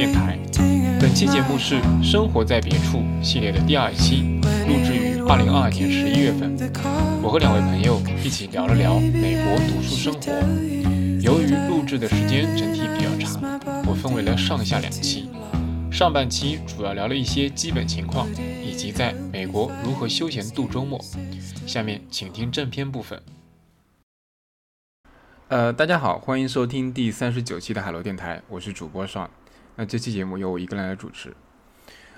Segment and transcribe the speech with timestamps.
[0.00, 0.38] 电台。
[0.98, 6.56] 本期节目是《生活在别处》系列的第二期，录制于二零二二年十一月份。
[7.22, 10.32] 我和两位朋友一起聊了聊美国读书生活。
[11.20, 15.28] 由于录制的时间整体比较长，我分为了上下两期。
[15.92, 18.26] 上半期主要聊了一些基本情况，
[18.64, 20.98] 以及在美国如何休闲度周末。
[21.66, 23.20] 下面请听正片部分。
[25.48, 29.28] 呃，大家好，欢迎收听第三十九期的海螺电台，我是主播爽。
[29.76, 31.34] 那这期节目由我一个人来主持。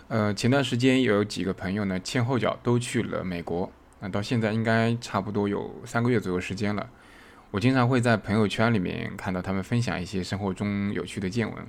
[0.09, 6.89] 呃，前段时间有几个朋友呢，前后脚都去了美国，那到现在应该差不多有三个月左右时间了。
[7.51, 11.67] 我经常会在朋友圈里面看到他们分享一些生活中有趣的见闻。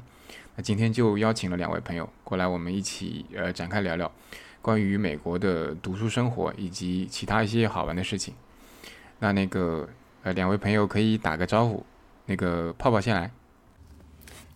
[0.55, 4.11] 那今天就邀请了两位朋友过来，我们一起呃展开聊聊
[4.61, 8.33] 关于美国的读书生活以及其他一些好玩的事情。
[9.19, 9.89] 那那个。
[10.25, 11.85] 呃，两位朋友可以打个招呼。
[12.27, 13.29] 那个泡泡先来。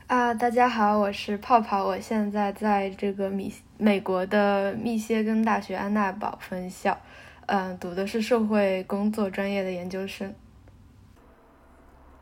[0.07, 6.97] 啊，大家好，我是泡泡，我现在在这个米美国的密歇根大学安娜堡分校，
[7.45, 10.33] 嗯，读的是社会工作专业的研究生。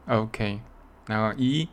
[0.08, 0.60] OK，
[1.06, 1.70] 然后一。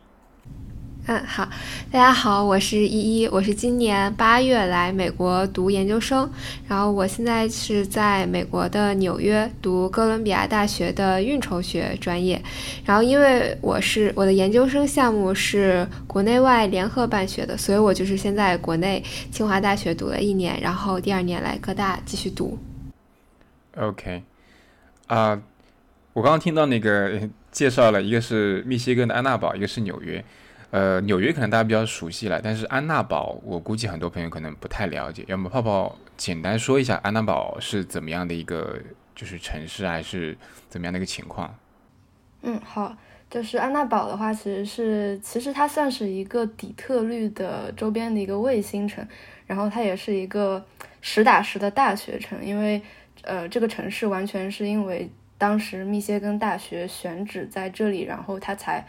[1.05, 1.43] 嗯，好，
[1.91, 6.31] 大家好，我是依依，我是今年八月来美国读研究生，
[6.65, 12.41] 然后我现在是在美国的纽约读哥伦比亚大学的运筹学专业，
[12.85, 22.57] 然后因为我是我的研究生项目是国内外联合办学的，所以我就是先在国内清华大学读了一年，然后第二年来哥大继续读。
[23.75, 24.23] OK，
[25.07, 25.37] 啊，
[26.13, 27.19] 我刚刚听到那个
[27.51, 30.23] 介绍了一个是密歇根的安娜堡，一个是纽约。
[30.73, 35.23] 呃，纽约可能大家比较熟悉了，但是安娜堡，我估计很多朋友可能不太了解。
[35.27, 38.79] 要么泡泡简单说一下安娜堡是怎么样的一个
[39.13, 40.35] 就是城市，还是
[40.69, 41.55] 怎么样的一个情况？
[42.41, 42.97] 嗯，好，
[43.29, 49.07] 就是安娜堡的话，其实是其实它算是一个底特律的周边的一个卫星城，
[49.45, 50.65] 然后它也是一个
[51.01, 52.81] 实打实的大学城，因为
[53.21, 55.07] 呃，这个城市完全是因为
[55.37, 58.83] 当时密歇根大学选址在这里，然后它才。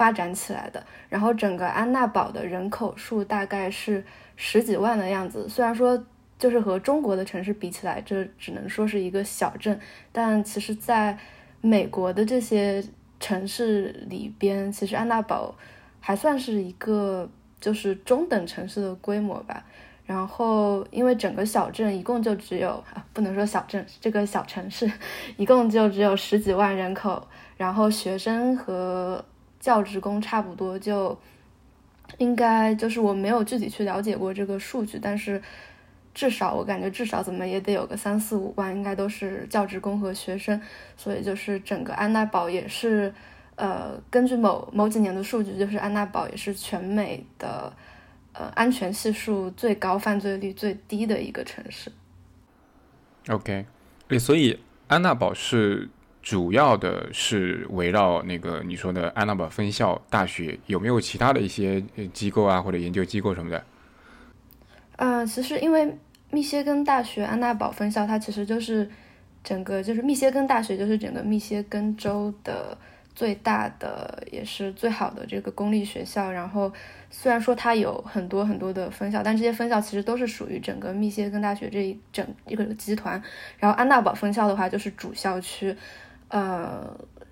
[0.00, 4.02] 发展起来的，然后整个安娜堡的人口数大概是
[4.34, 5.46] 十几万的样子。
[5.46, 6.02] 虽然说
[6.38, 9.78] 就是和中国的城市比起来，这只能说是一个小镇，
[10.10, 11.18] 但其实在
[11.60, 12.82] 美国的这些
[13.18, 15.54] 城市里边，其实安娜堡
[16.00, 17.28] 还算是一个
[17.60, 19.62] 就是中等城市的规模吧。
[20.06, 24.90] 然后因为整个小镇一共就只有啊，不能说小镇，这个小城市
[25.36, 27.28] 一共就只有十几万人口，
[27.58, 29.22] 然后学生和
[29.60, 31.16] 教职工差不多就
[32.16, 35.40] 应该就是我没有具体去了解过这个数据，但是
[36.14, 40.60] 至少我感觉至少怎么也得有个三四五万，应该都是教职工和学生。
[40.96, 43.14] 所以就是整个安娜堡也是，
[43.54, 47.72] 呃，根据某某几年的数据，就是安娜堡也是全美的
[48.32, 51.92] 呃安全系数最高、犯罪率最低的一个城市。
[53.28, 53.66] OK，
[54.18, 55.90] 所以安娜堡是。
[56.22, 61.82] 主要的是围绕那个你说的安娜堡分校大学，有没有其他的一些
[62.12, 63.64] 机构啊或者研究机构什么的？
[64.96, 65.96] 呃，其实因为
[66.30, 68.88] 密歇根大学安娜堡分校，它其实就是
[69.42, 72.76] 整个就是密歇根大学就是整个密歇根州的
[73.14, 76.30] 最大的也是最好的这个公立学校。
[76.30, 76.70] 然后
[77.10, 83.20] 虽然说它有很多很多的分校，但这些分校其实都是属于整个密歇根大学这一整一个集团。
[83.58, 85.74] 然后安娜堡分校的话就是主校区。
[86.30, 86.88] 呃，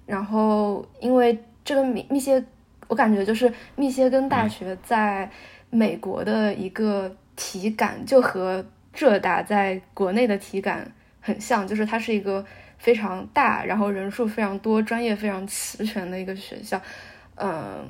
[0.06, 2.44] 然后因为这个密密歇，
[2.88, 5.30] 我感觉就是密歇根大学在
[5.70, 10.90] 美国的一个体感就和浙大在国内的体感
[11.20, 12.44] 很像，就是它是一个
[12.78, 16.80] 非常大，然后人数非常多、专业非常齐全的一个学校。
[17.36, 17.86] 嗯，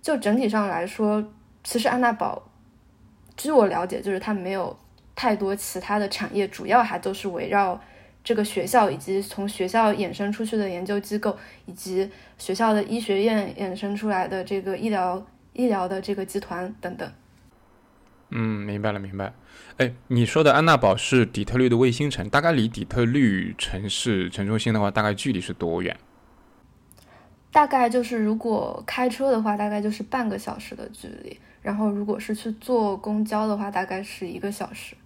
[0.00, 1.24] 就整体上来说，
[1.64, 2.40] 其实安娜堡，
[3.36, 4.78] 据我了解，就是它没有
[5.16, 7.80] 太多其他的产业，主要还都是围绕。
[8.26, 17.08] 这个学校以及从学校衍生出去的研究机构，以及学校的医学院衍生出来的这个医疗医疗的这个集团等等。
[18.30, 19.32] 嗯，明白了，明白。
[19.76, 25.96] 哎，你说的安娜堡是底特律的卫星城，大概离底特律城市城中心的话，大概距离是多远？
[27.52, 31.38] 大概就是如果开车的话，大概就是半个小时的距离。
[31.62, 34.96] 然后如果是去坐公交的话，大概是一个小时。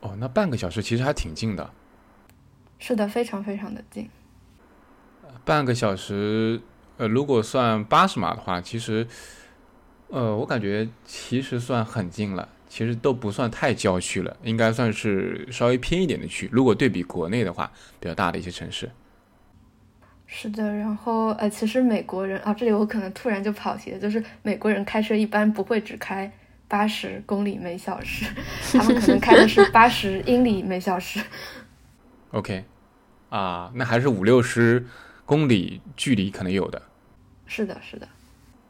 [0.00, 1.70] 哦，那半个小时其实还挺近的。
[2.86, 4.06] 是的，非常非常的近。
[5.42, 6.60] 半个小时，
[6.98, 9.06] 呃，如果算八十码的话，其实，
[10.08, 16.46] 呃，我感觉其实算很近了，其实都不算太郊区了，应该算是稍微偏一点的区。
[16.52, 18.90] 如果对比国内的话，比较大的一些城市。
[20.26, 26.30] 是的，然后呃，其实美国人啊，这里我可能突然就跑题了，就是美国人开车一般不会只开
[26.68, 28.26] 八十公里每小时，
[28.76, 31.18] 他们可能开的是八十英里每小时。
[32.32, 32.64] OK，
[33.34, 34.86] 啊，那还是五六十
[35.26, 36.80] 公里距离可能有的。
[37.46, 38.06] 是的，是的。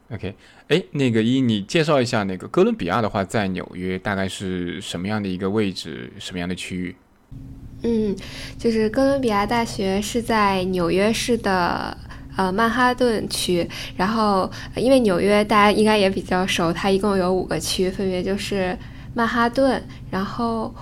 [0.09, 0.35] OK，
[0.69, 6.95] 哎，那个一，你介绍一下那个哥伦比亚的话，在纽约大概是什么样的一个位置，什么样的区域？
[7.83, 8.15] 嗯，
[8.57, 11.95] 就是哥伦比亚大学是在纽约市的
[12.35, 18.75] 呃曼哈顿区，然后因为纽约大家应该也比较熟，它一共有五个区，分别就是
[19.13, 20.73] 曼哈顿，然后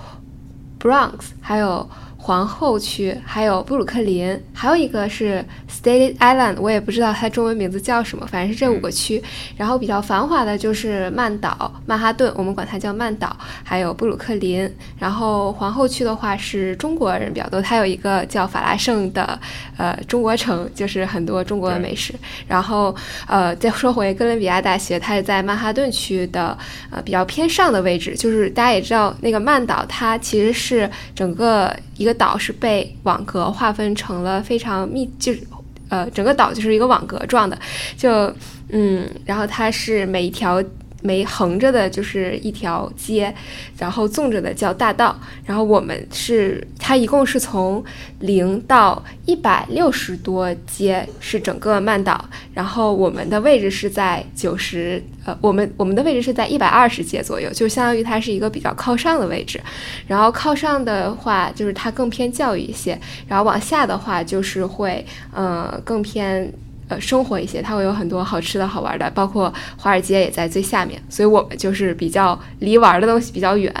[0.80, 1.86] Bronx，还有。
[2.24, 9.22] 皇后区，还有布鲁克林，还有一个是 Staten Island，我也不知道它中文名字叫什么，反正是这五个区。
[9.58, 14.66] 然后比较繁华的就是曼岛、曼哈顿，我们管它叫曼岛，还有布鲁克林。
[14.98, 19.38] 然后皇后区的话是中国人比较多，它有一个叫法拉盛的
[19.76, 22.14] 呃中国城，就是很多中国的美食。
[22.48, 26.56] 然后呃再说回哥伦比亚大学，它是在曼哈顿区的
[26.90, 32.14] 呃比较偏上的位置，就是大家也知道那个曼岛，它其实是整个一个。
[32.14, 35.42] 岛是被网格划分成了非常密，就是
[35.88, 37.58] 呃，整个岛就是一个网格状的，
[37.96, 38.32] 就
[38.68, 40.62] 嗯，然后它是每一条。
[41.04, 43.32] 没横着的就是一条街，
[43.78, 45.14] 然后纵着的叫大道。
[45.44, 47.84] 然后我们是它一共是从
[48.20, 52.24] 零到一百六十多街是整个曼岛，
[52.54, 59.60] 然后我们的位置是在九十，呃，我们我们的位置是在一百二十街左右，就相当于它是一个比较靠上的位置。
[60.06, 62.98] 然后靠上的话就是它更偏教育一些，
[63.28, 65.04] 然后往下的话就是会
[65.34, 66.50] 呃更偏。
[66.88, 73.74] 呃，生活一些，它会有很多好吃的好玩的，包括华尔街也在最下面，所以我们就是比较离玩的东西比较远。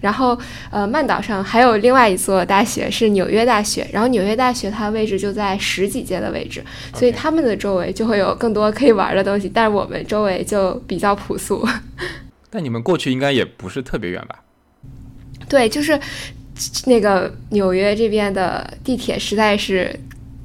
[0.00, 0.36] 然后，
[0.70, 6.64] 呃，曼岛上还有另外一座大学是纽约大学，然后纽约大学它位置就在十几街的位置，
[6.94, 11.68] 所以他们的周围就会有更多可以玩的东西，但是我们周围就比较朴素。
[12.48, 14.40] 但你们过去应该也不是特别远吧？
[15.48, 16.00] 对，就是
[16.86, 19.94] 那个纽约这边的地铁实在是。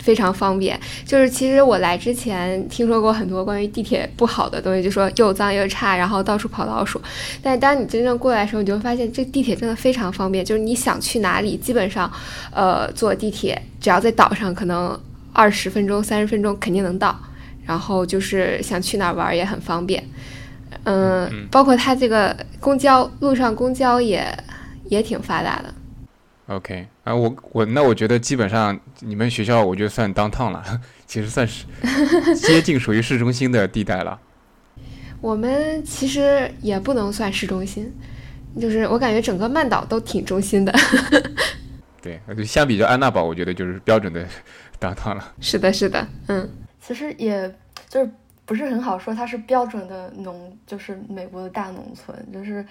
[0.05, 7.01] 非常方便，就是其实我来之前听说过很多关于地铁不好的东西，就说又脏又差，然后到处跑老鼠。
[7.41, 12.11] 但是当你真正过来的时候，你就会发现这地铁真的非常方便，就是你想去哪里，基本上，
[12.53, 14.95] 呃，坐地铁只要在岛上，可能
[15.33, 17.19] 二十分钟、三十分钟肯定能到。
[17.65, 20.03] 然后就是想去哪儿玩也很方便，
[20.83, 24.23] 嗯，包括它这个公交路上公交也
[24.87, 25.73] 也挺发达的。
[26.47, 30.63] OK 啊，我我那我觉得基本上你们学校我觉得算 downtown 了，
[31.07, 31.65] 其实算是
[32.37, 34.19] 接近属于市中心的地带了。
[35.21, 37.91] 我们其实也不能算市中心，
[38.61, 40.71] 就是我感觉整个曼岛都挺中心的。
[41.99, 44.23] 对，就相比较安娜堡，我觉得就是标准的
[44.79, 45.33] downtown 了。
[45.41, 46.47] 是的，是的，嗯，
[46.79, 47.51] 其实也
[47.89, 48.11] 就是
[48.45, 52.63] 不是很好说它是标准的农，就是美国的大农村，就是。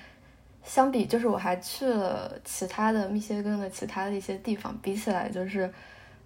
[0.65, 5.71] 相比，就是我还去了其他的密歇根的其他的一些地方，比起来就是，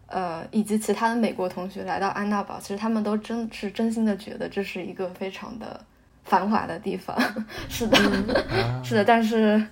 [0.07, 5.85] 呃，以及其他的美国同学来到安娜堡，其实他们都真是真心的觉得这是一个非常的
[6.25, 7.19] 繁华的地方。
[7.69, 7.99] 是的，
[8.85, 9.67] 是的，但是，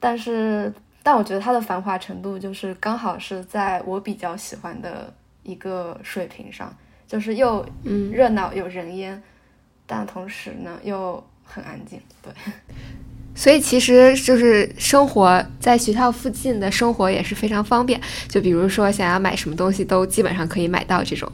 [0.00, 0.72] 但是，
[1.02, 6.74] 但我觉得它的繁华程度就是刚好是在我比较喜欢的一个水平上，
[7.06, 7.64] 就是又
[8.10, 9.22] 热闹有人烟，
[9.86, 12.00] 但同时呢又很安静。
[12.22, 12.32] 对。
[13.38, 21.30] 所以其实就是生活在学校附近的生活也是非常方便，就比如说想要买什么东西都基本上可以买到这种。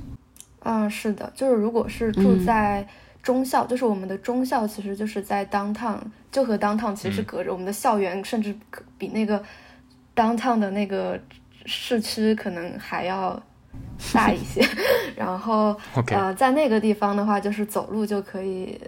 [0.65, 2.87] 嗯，是的，就是如果是住在
[3.23, 5.97] 中校，就是我们的中校其实就是在 downtown，
[6.31, 8.55] 就和 downtown 其实是隔着，我们的校园甚至
[8.99, 9.43] 比那个
[10.15, 11.19] downtown 的那个
[11.65, 13.43] 市区可能还要
[14.13, 14.63] 大一些。
[15.17, 15.75] 然后
[16.13, 18.79] 呃，在那个地方的话，就是走路就可以。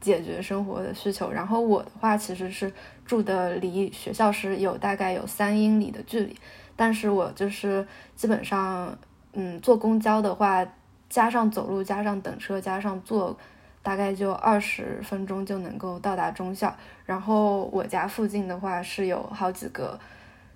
[0.00, 2.72] 解决生活的需求，然后我的话其实是
[3.04, 6.36] 住的离学校是有大概有三英里的距离，
[6.76, 8.96] 但是我就是基本上，
[9.32, 10.66] 嗯，坐公交的话，
[11.08, 13.36] 加上走路，加上等车，加上坐，
[13.82, 16.74] 大概就二十分钟就能够到达中校。
[17.04, 19.98] 然后我家附近的话是有好几个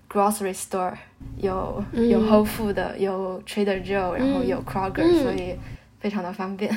[0.09, 0.93] grocery store，
[1.39, 5.59] 有有 Whole Food，有 Trader Joe，然后有 Kroger，所以
[5.99, 6.71] 非常的方便。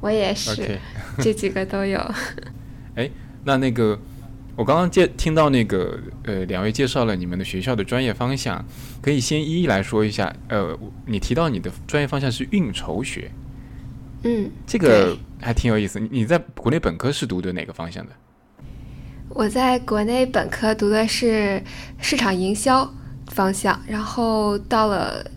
[0.00, 0.78] 我也是，
[1.18, 1.98] 这几个都有。
[2.94, 3.10] 哎，
[3.44, 3.98] 那那个，
[4.54, 8.64] 我刚刚介听到那个，呃，两位介绍了你们的学校的专业方向，
[9.00, 10.32] 可以先一一来说一下。
[10.48, 13.30] 呃，你提到你的专业方向是运筹学，
[14.22, 15.98] 嗯，这个还挺有意思。
[15.98, 18.12] 你在国内本科是读的哪个方向的？
[19.30, 21.62] 我在国内本科读的是
[21.98, 22.88] 市场营销
[23.28, 25.30] 方向，然后到了。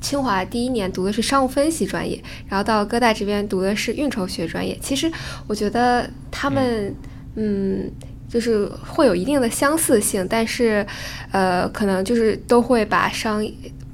[0.00, 4.78] 清华第一年读的是商务分析专业，然后到哥大这边读的是运筹学专业。
[4.80, 5.10] 其实
[5.46, 6.94] 我觉得他们，
[7.34, 7.90] 嗯，
[8.28, 10.86] 就是会有一定的相似性，但是，
[11.32, 13.44] 呃，可能就是都会把商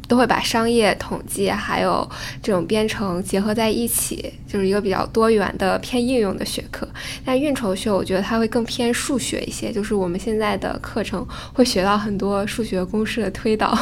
[0.07, 2.07] 都会把商业统计还有
[2.43, 6.87] 这种编程结合在一起，就是一个比较多元的偏应用的学科。
[7.25, 13.77] 但运筹学我觉得它会更偏数学一些，就是我们现在的课程会学到很多数学公式的推导。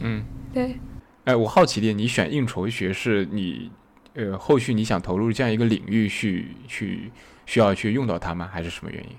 [0.00, 0.76] 嗯， 对。
[1.24, 3.70] 哎，我好奇点，你选应酬学是你，
[4.14, 7.12] 呃，后续你想投入这样一个领域去去
[7.46, 8.48] 需要去用到它吗？
[8.52, 9.10] 还是什么原因？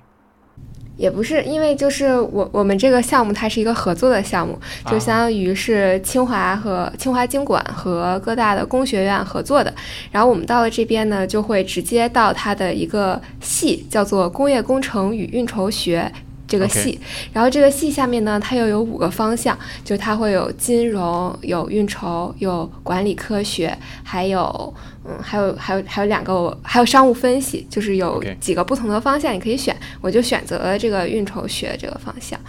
[0.98, 9.74] 也不是，因为就是我我们这个项目它是一个合作的项目，就相当于是清华和清华经管和各大的工学院合作的。
[10.12, 16.12] 然后我们到了这边呢，就会直接到它的一个系，叫做工业工程与运筹学。
[16.54, 17.00] 这个系，
[17.34, 32.40] 然后这个系下面呢，它又有五个方向，就它会有金融、有运筹、有管理科学，还有嗯，还有还有还有两个，还有商务分析，就是有几个不同的方向你可以选，我就选择了这个运筹学这个方向，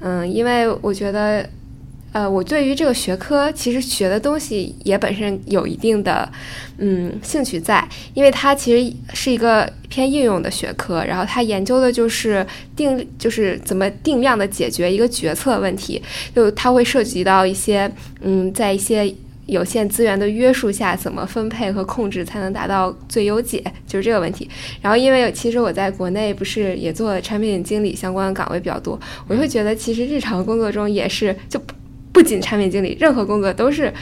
[0.00, 1.46] 嗯，因为我觉得。
[2.12, 6.28] 呃，我对于这个学科其实学的东西也本身有一定的，
[6.78, 16.02] 嗯，兴趣在，因为它其实是一个偏应用的学科，然后它研究的就是定，就是怎么定量的解决一个决策问题，
[16.34, 17.88] 就它会涉及到一些，
[18.22, 19.14] 嗯，在一些
[19.46, 24.48] 有限资源的约束下，怎么分配和控制才能达到最优解，就是这个问题。
[24.82, 28.98] 然后，因为其实我在国内不是也做产品经理相关的岗位比较多，
[29.28, 31.62] 我会觉得其实日常工作中也是就。
[32.12, 33.92] 不仅产品经理，任何工作都是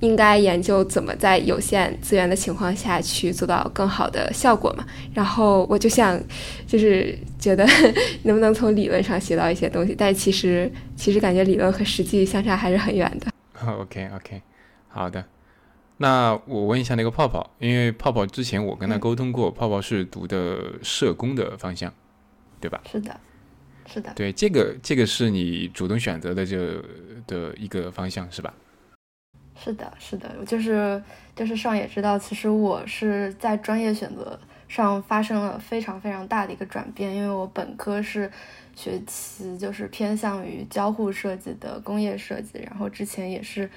[0.00, 4.86] 应该研究怎么在有限资源的情况下去做到更好的效果嘛。
[5.12, 6.20] 然后我就想，
[6.66, 7.66] 就是觉得
[8.22, 13.26] 能不能从理论上学到一些东西，但其实其实感觉理论和实际相差还是很远的。
[13.80, 14.40] OK OK，
[14.88, 15.24] 好的。
[15.96, 21.92] 那我问一下那个泡泡，因为泡泡之前我跟他沟通过，泡泡是读的社工的方向，
[22.60, 22.80] 对吧？
[22.90, 23.18] 是的。
[23.90, 26.84] 是的，对这个这个是你主动选择的这
[27.28, 28.52] 的一个方向是吧？
[29.54, 31.00] 是的，是的，就是
[31.36, 38.28] 就是上也知道，其实我是在专业选择上发生了非常非常大的一个转变，因为我本科是
[38.74, 43.70] 学习就是偏向于交互设计的工业设计，然后之前也是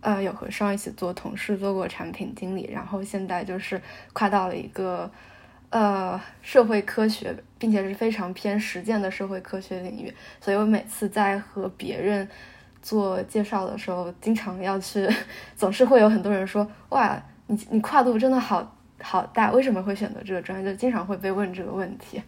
[0.00, 3.80] 呃有和上一起做同事做过产品经理，然后现在就是
[4.12, 5.08] 跨到了一个。
[5.68, 12.26] 呃，社会科学，并且是非常偏实践的社会科学领域，所以我每次在和别人
[12.86, 15.08] 做介绍的时候，经常要去，
[15.58, 22.22] 总是会有很多人说：“哇，你你跨度真的好好大，为什么会选择这个专业？”就经常会被问这个问题。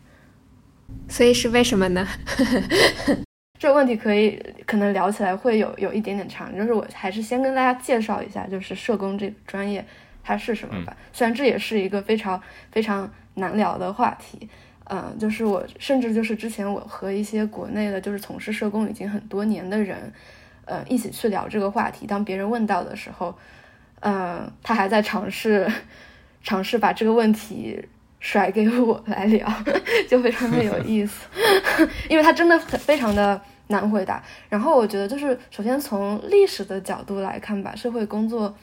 [1.09, 2.05] 所以是为什么呢？
[3.61, 9.85] 这个问题可以可能聊起来会有有一点点长，就是我还是先跟大家介绍一下，就是社工这个专业
[10.25, 10.97] 它是什么吧。
[11.13, 13.09] 虽然这也是一个非常非常。
[13.39, 14.49] 难聊的话题，
[14.91, 20.13] 嗯，就是我甚至就是之前我和一些国内的，就是从事社工已经很多年的人，
[20.69, 22.07] 呃，一起去聊这个话题。
[22.07, 23.37] 当别人问到的时候，
[24.01, 25.67] 嗯，他还在尝试
[26.45, 27.83] 尝试把这个问题
[28.21, 29.51] 甩给我来聊，
[30.09, 31.27] 就非常的有意思，
[32.09, 34.23] 因为他真的很非常的难回答。
[34.49, 38.55] 然后我觉得就是首先从历史的角度来看吧，社会工作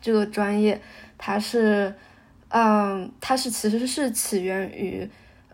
[0.00, 0.80] 这个专业
[1.16, 1.94] 它是。
[2.54, 5.10] 嗯，它是其实是起源于，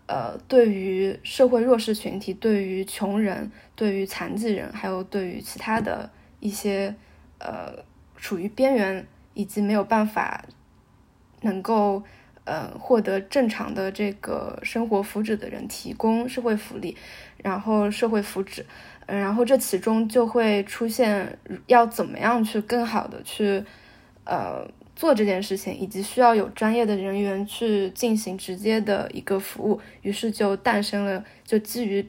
[0.09, 6.95] 呃，对于社会弱势群体，对于穷人，对于残疾人，还有对于其他的一些
[7.37, 7.71] 呃
[8.17, 10.43] 处于边缘以及没有办法
[11.41, 12.01] 能够
[12.43, 16.97] 呃获得正常的这个生活福祉的人提供社会福利，
[17.37, 18.63] 然后社会福祉，
[19.05, 21.37] 然后这其中就会出现
[21.67, 23.63] 要怎么样去更好的去
[24.23, 24.67] 呃。
[24.99, 32.05] 做这件事情，以及需要有专业的人员去进行直接的一个服务，于是就诞生了，就基于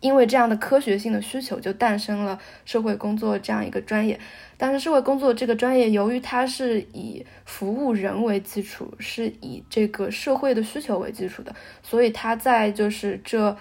[0.00, 4.18] 因为这样的科学性的需求，就诞生了社会工作这样一个专业。
[4.56, 13.56] 但是社会工作这个专业，由于它是以服务人为基础，是以这个社会的需求为基础的，所以它在就是这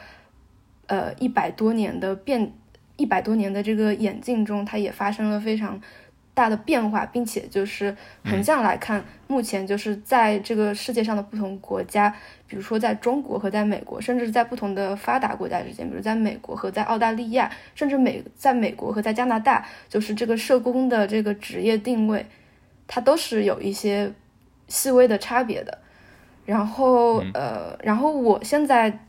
[0.88, 2.52] 呃一百多年的变
[2.98, 5.80] 一百多年的这个演进中，它也发生了非常。
[6.34, 12.14] 大的变化，并且就是横向来看，目前就是在这个世界上的不同国家，
[12.48, 22.26] 比如说在中国和在美国，甚至在不同的发达国家之间，比如在美国和在澳大利亚，甚至美在美国和在加拿大，就是这个社工的这个职业定位，
[22.88, 24.12] 它都是有一些
[24.68, 25.78] 细微的差别的。
[26.46, 29.06] 然后，呃，然后我现在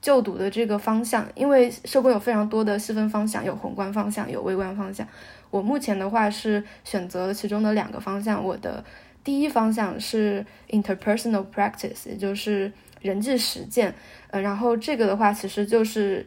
[0.00, 5.06] 就读的这个方向，因为社工有非常多的细分方向，有宏观方向，有微观方向。
[5.54, 8.42] 我目前的话是选择了其中的两个方向。
[8.44, 8.84] 我的
[9.22, 13.94] 第一方向是 interpersonal practice，也就是人际实践。
[14.32, 16.26] 呃，然后这个的话其实就是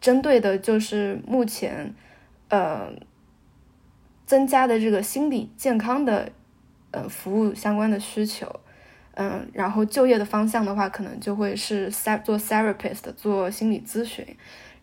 [0.00, 1.94] 针对的就是目前
[2.48, 2.90] 呃
[4.24, 6.30] 增加的这个心理健康的
[6.92, 8.60] 呃服务相关的需求。
[9.18, 11.90] 嗯，然后就业的方向的话，可能就会是
[12.24, 14.26] 做 therapist，做心理咨询。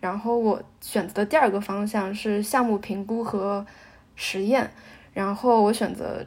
[0.04, 3.66] 然后我选择的第二个方向是项目评估和
[4.18, 4.70] 实验。
[5.14, 6.26] 然后我选择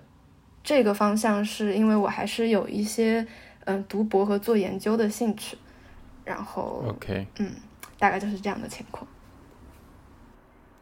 [0.65, 3.27] 这个方向是因为我还是有一些
[3.67, 5.59] 嗯读博和做研究的兴趣。
[6.25, 7.53] 然后，OK，嗯，
[7.99, 9.07] 大概就是这样的情况。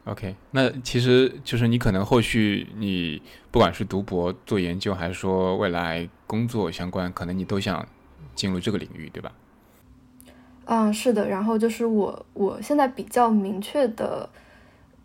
[0.05, 3.21] OK，那其实就是你可能后续你
[3.51, 7.85] 不管是读博做研究，还是说未来工作相关，可能你都想
[8.33, 9.33] 进入这个领域，对吧？
[10.65, 11.27] 嗯，是的。
[11.27, 14.29] 然后就是我我现在比较明确的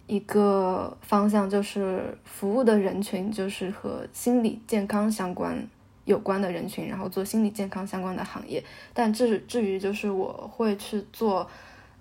[0.07, 5.57] 一个方向就是服务的人群就是和心理健康相关
[6.05, 8.62] 有关的人群，然后做心理健康相关的行业。
[8.93, 11.49] 但至至于就是我会去做。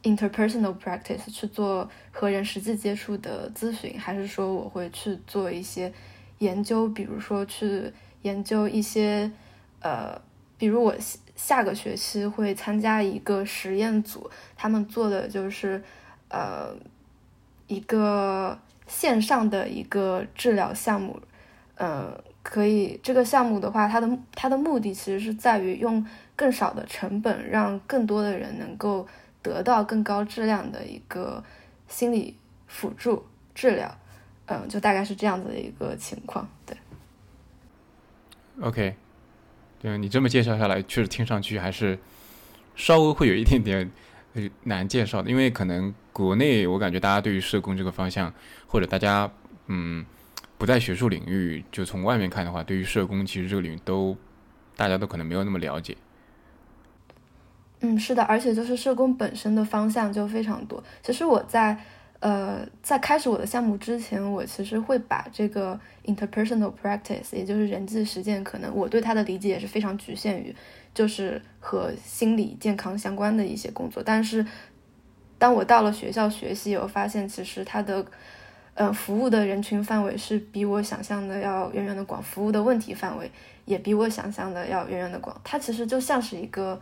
[0.02, 5.92] interpersonal practice 去做和人实际接触的咨询，还是说我会去做一些
[6.38, 9.30] 研究，比如说去研究一些
[9.82, 10.18] 呃，
[10.58, 10.96] 比如我
[11.40, 15.82] 下个学期会参加一个实验组，他们做的就是
[16.28, 16.76] 呃
[17.68, 21.22] 一个线上的一个治疗项目，
[21.76, 29.08] 呃，可以这个项目的话，它的它的目的其实是在于用更少的成本，让更多的人能够。
[29.42, 31.42] 得到更高质量的一个
[31.88, 32.36] 心理
[32.68, 33.26] 辅助
[33.56, 33.98] 治疗，
[34.48, 36.76] 嗯，就大概是这样子的一个情况，对。
[38.60, 38.98] OK，
[39.80, 41.98] 对你这么介绍下来，确实听上去还是
[42.76, 43.90] 稍微会有一点点
[44.64, 48.34] 难介绍的，因为可能国内我感觉大家对于社工这个方向，
[48.68, 49.32] 或者大家
[49.68, 50.06] 嗯
[50.58, 54.16] 不在学术领域，就从外面看的话，对于社工其实这个领域都
[54.76, 55.96] 大家都可能没有那么了解。
[57.80, 60.84] 嗯，是的，而且就是社工本身的方向就非常多。
[61.02, 61.80] 其实我在
[62.20, 70.54] 呃在开始我的项目之前，我其实会把这个 interpersonal practice，也就是人际实践，可能我对它的理解也是非常局限于
[70.94, 74.04] 就是和心理健康相关的一些工作。
[74.04, 74.46] 但是
[75.38, 78.06] 当我到了学校学习，我发现其实它的
[78.74, 83.32] 呃服务的人群范围是比我想象的要远远的广，服务的问题范围
[83.66, 85.40] 也比我想象的要远远的广。
[85.44, 86.82] 它其实就像是一个。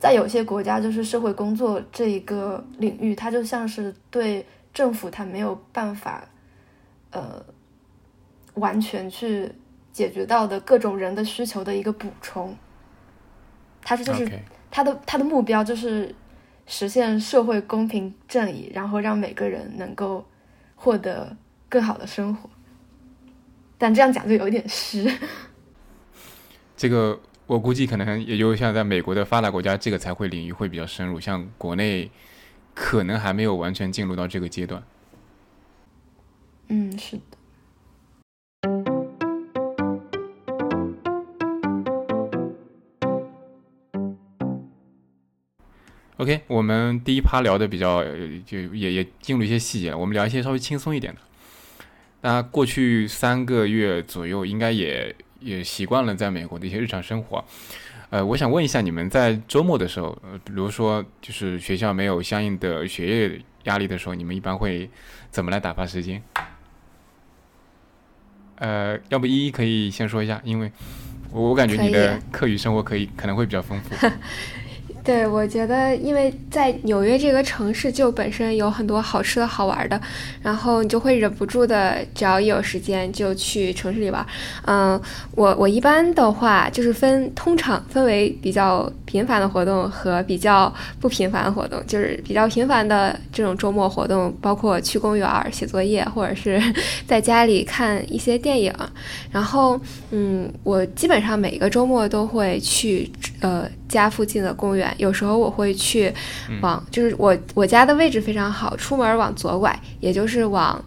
[0.00, 6.24] 在有些国家，就是社会工作这一个领域，它就像是对政府它没有办法，
[7.10, 7.44] 呃，
[8.54, 9.52] 完全去
[9.92, 12.56] 解决到的各种人的需求的一个补充。
[13.82, 14.26] 它是就是
[14.70, 16.14] 它的它的目标就是
[16.66, 20.24] 实现社会公平正义，然后让每个人能够
[20.76, 21.36] 获得
[21.68, 22.48] 更好的生活。
[23.76, 25.12] 但这样讲就有点虚。
[26.74, 27.20] 这个。
[27.50, 32.08] 我估计可能也就像在美国的发达国家，这个才会领域会比较深入，像国内
[32.74, 34.80] 可能还没有完全进入到这个阶段。
[36.68, 37.22] 嗯，是的。
[46.18, 48.04] OK，我们第一趴聊的比较
[48.46, 51.20] 就也也进入一些细节，我们聊一些稍微轻松一点的。
[52.20, 55.12] 那过去三个月左右，应该也。
[55.40, 57.44] 也习惯了在美国的一些日常生活，
[58.10, 64.88] 呃，我想问一下，你们在周末的时候，呃，比如说就是学校没有相应的学业压力的时候，你们一般会
[65.30, 66.22] 怎么来打发时间？
[68.56, 70.70] 呃，要不一一可以先说一下，因为
[71.32, 73.94] 我我感觉你的课余生活可以可能会比较丰富。
[75.10, 80.00] 对，我觉得，因为在纽约这个城市就本身有很多好吃的好玩的，
[80.40, 84.24] 然后你就会忍不住的，只要一有时间就去城市里玩。
[84.66, 85.00] 嗯，
[85.34, 91.84] 我我一般的话就是分，通常分为比较频繁的活动和比较不频繁的活动。
[91.88, 96.62] 就是比较频繁的这种周末活动，包括去公园写作业，或者是
[97.04, 98.72] 在家里看一些电影。
[99.32, 99.80] 然后，
[100.12, 103.68] 嗯，我基本上每个周末都会去，呃。
[103.90, 106.10] 家附近的公园，有时候我会去
[106.62, 110.82] 往，就是我我家的位置非常好，出门往左拐，也就是往，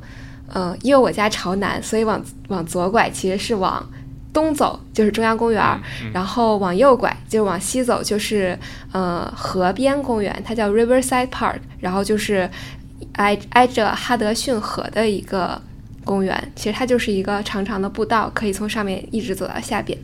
[0.48, 3.88] 呃，因为我家朝南，所以往往左拐其实是往
[4.32, 5.62] 东走，就是中央公园，
[6.14, 8.58] 然后往右拐就是往西走，就是
[8.92, 12.50] 呃河边公园，它叫 Riverside Park，然后就是
[13.14, 15.62] 挨挨着哈德逊河的一个
[16.06, 19.98] 公园，其实它就是一个长长的步道，可以从上面一直走到下边。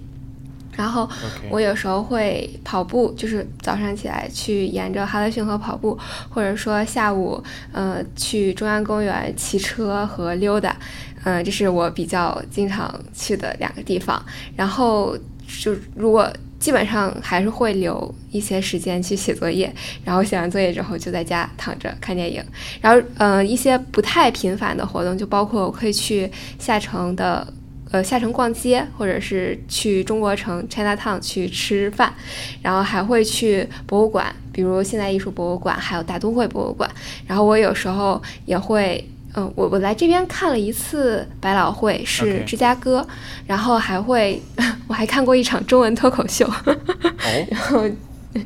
[0.80, 1.10] 然后
[1.50, 10.78] 我有时候会跑步，就是早上起来去沿着哈德逊河跑步，或者说下午呃去中央公园骑车和溜达，
[11.26, 14.24] 嗯，这是我比较经常去的两个地方。
[14.56, 15.18] 然后
[15.62, 19.70] 就如果基本上还是会留一些时间去写作业，
[20.06, 22.42] 然后写完作业之后就在家躺着看电影。
[22.80, 27.46] 然后嗯，一些不太频繁的活动就包括我可以去下城的。
[27.92, 32.14] 呃，下城逛街，或者是去中国城 China Town 去吃饭，
[32.62, 36.88] 然后还会去博物馆，比如现代艺术博物馆，还有大都会博物馆。
[37.26, 43.04] 然后我有时候也会，嗯，我我来这边看了一次百老汇，是芝加哥，
[43.48, 44.40] 然后还会，
[44.88, 46.48] 我还看过一场中文脱口秀。
[47.50, 47.84] 然后，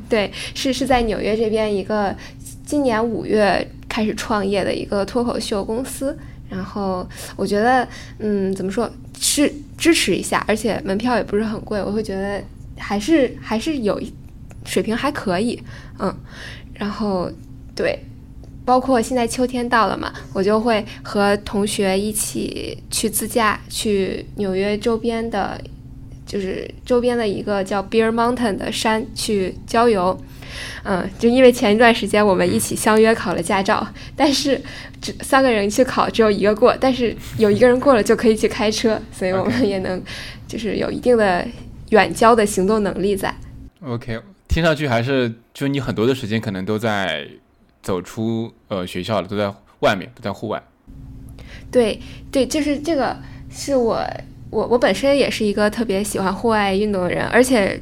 [0.08, 2.16] 对，是是在纽约这边一个
[2.64, 6.18] 今年五月开始创业的一个脱口秀公司。
[6.48, 7.86] 然后我觉得，
[8.18, 8.90] 嗯，怎么说？
[9.18, 12.42] 是支持一下，而且门票也不是很贵，我会觉得
[12.76, 14.12] 还是还是有一
[14.64, 15.60] 水平还可以，
[15.98, 16.14] 嗯，
[16.74, 17.30] 然后
[17.74, 17.98] 对，
[18.64, 25.58] 包括现在秋天到了嘛，我就会和同学一起去自驾，去纽约周边的，
[26.26, 30.20] 就是周边的一个叫 Bear Mountain 的山去郊游。
[30.84, 34.60] 嗯，就因为前一段时间我们一起相约考了驾照，但是
[35.00, 40.02] 只三个人去考，只有一个过，但是有一个人过了就可以去开车，所以我们也能
[40.46, 41.46] 就是有一定的
[41.90, 43.34] 远郊的行动能力在。
[43.82, 47.26] OK，听上去还是就你很多的时间可能都在
[47.82, 50.62] 走出呃学校了，都在外面，都在户外。
[51.70, 53.16] 对对，就是这个
[53.50, 54.02] 是我
[54.50, 57.80] 我我本身也是一个特别喜欢户外运动的人，而且。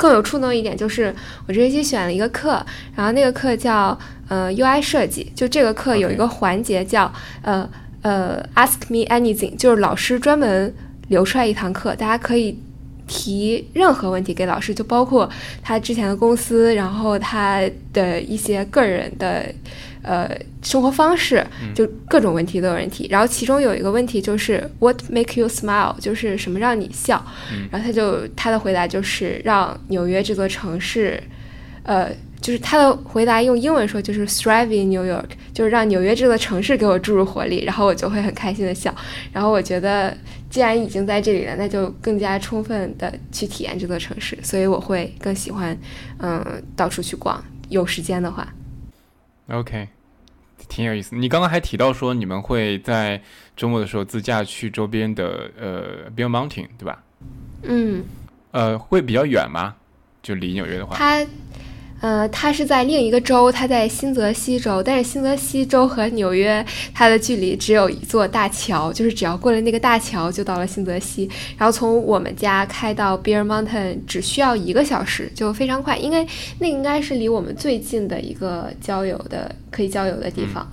[0.00, 1.14] 更有触动一点就是，
[1.46, 2.64] 我这学期选了一个课，
[2.96, 3.96] 然后那个课叫
[4.28, 7.68] 呃 UI 设计，就这个课有一个环节叫呃
[8.00, 10.74] 呃 Ask me anything，就是老师专门
[11.08, 12.58] 留出来一堂课，大家可以
[13.06, 15.28] 提任何问题给老师，就包括
[15.62, 17.60] 他之前的公司，然后他
[17.92, 19.44] 的一些个人的。
[20.02, 20.30] 呃，
[20.62, 25.94] 生活方式就各种问题都有人提，然后其中有一个问题就是 What make you smile？
[26.00, 27.22] 就是什么让你笑？
[27.70, 31.22] 然后他就他的回答就是让纽约这座城市，
[31.82, 32.10] 呃，
[32.40, 38.94] 就是他的回答用英文说就是 Thrive in New York，就是让纽约这座城市给我注入活力，然后我就会很开心的笑。
[39.32, 40.16] 然后我觉得
[40.48, 45.76] 既然已经在这里了，那就更加充分的去体验这座城市，所以我会更喜欢
[46.20, 46.42] 嗯
[46.74, 48.50] 到处去逛，有时间的话。
[49.50, 49.88] OK，
[50.68, 51.16] 挺有意思。
[51.16, 53.20] 你刚刚还提到说你们会在
[53.56, 57.02] 周末的时候自驾去周边的呃 Bill Mountain，对吧？
[57.62, 58.04] 嗯。
[58.52, 59.74] 呃，会比较远吗？
[60.22, 60.96] 就离纽约的话？
[60.96, 61.26] 它。
[62.00, 71.28] 呃，它是在另一个州，它在新泽西州，但是新泽西州和纽约它的距离只有一座大桥，就是只要过了那个大桥就到了新泽西。
[71.58, 76.26] 然后从我们家开到 Bear Mountain 只需要一个小时，就非常快，因为
[76.58, 80.66] 那应该是离我们最近的一个郊游的可以郊游的地方。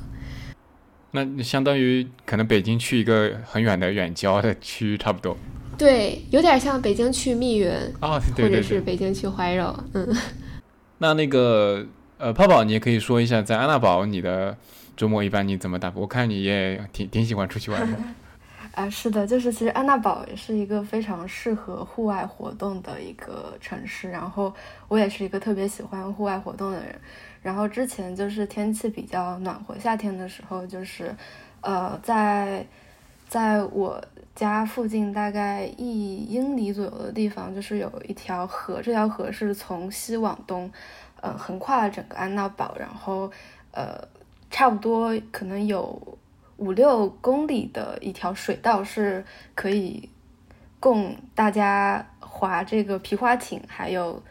[1.11, 5.37] 那相当于可能北京去一个很远的远郊的区域差不多。
[5.77, 10.07] 对，有点像北京去密云啊，或者是北京去怀柔，嗯。
[10.99, 11.85] 那那个
[12.17, 14.57] 呃，泡泡，你也可以说一下，在安娜堡你的
[14.95, 15.91] 周末一般你怎么打？
[15.95, 17.97] 我看你也挺挺喜欢出去玩的。
[18.73, 24.09] 啊，是的，就是其实安娜堡也是一个非常适合户外活动的一个城市。
[24.11, 24.53] 然后
[24.87, 26.95] 我也是一个特别喜欢户外活动的人。
[27.41, 31.15] 然后之前就是天气比较暖和，夏天的时候就是
[31.61, 32.65] 呃，在
[33.27, 34.03] 在我
[34.37, 40.71] 家附近大概一英里左右的地方，就是有一条河，这条河是从西往东。
[41.19, 43.31] 呃，横跨了整个安娜堡，然后，
[43.71, 44.07] 呃，
[44.51, 46.17] 差不多可能有
[46.57, 50.07] 五六公里的一条水道是可以
[50.79, 54.21] 供大家划这个皮划艇，还有，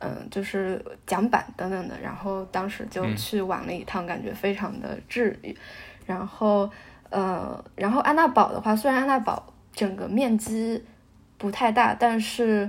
[0.00, 1.96] 嗯，就是桨板等等的。
[2.00, 5.56] 然后当时就去玩了一趟，感觉非常的治愈。
[6.04, 6.68] 然后，
[7.12, 10.82] 呃，然后安娜堡的话，虽然安娜堡整个面积
[11.38, 12.68] 不太大，但是，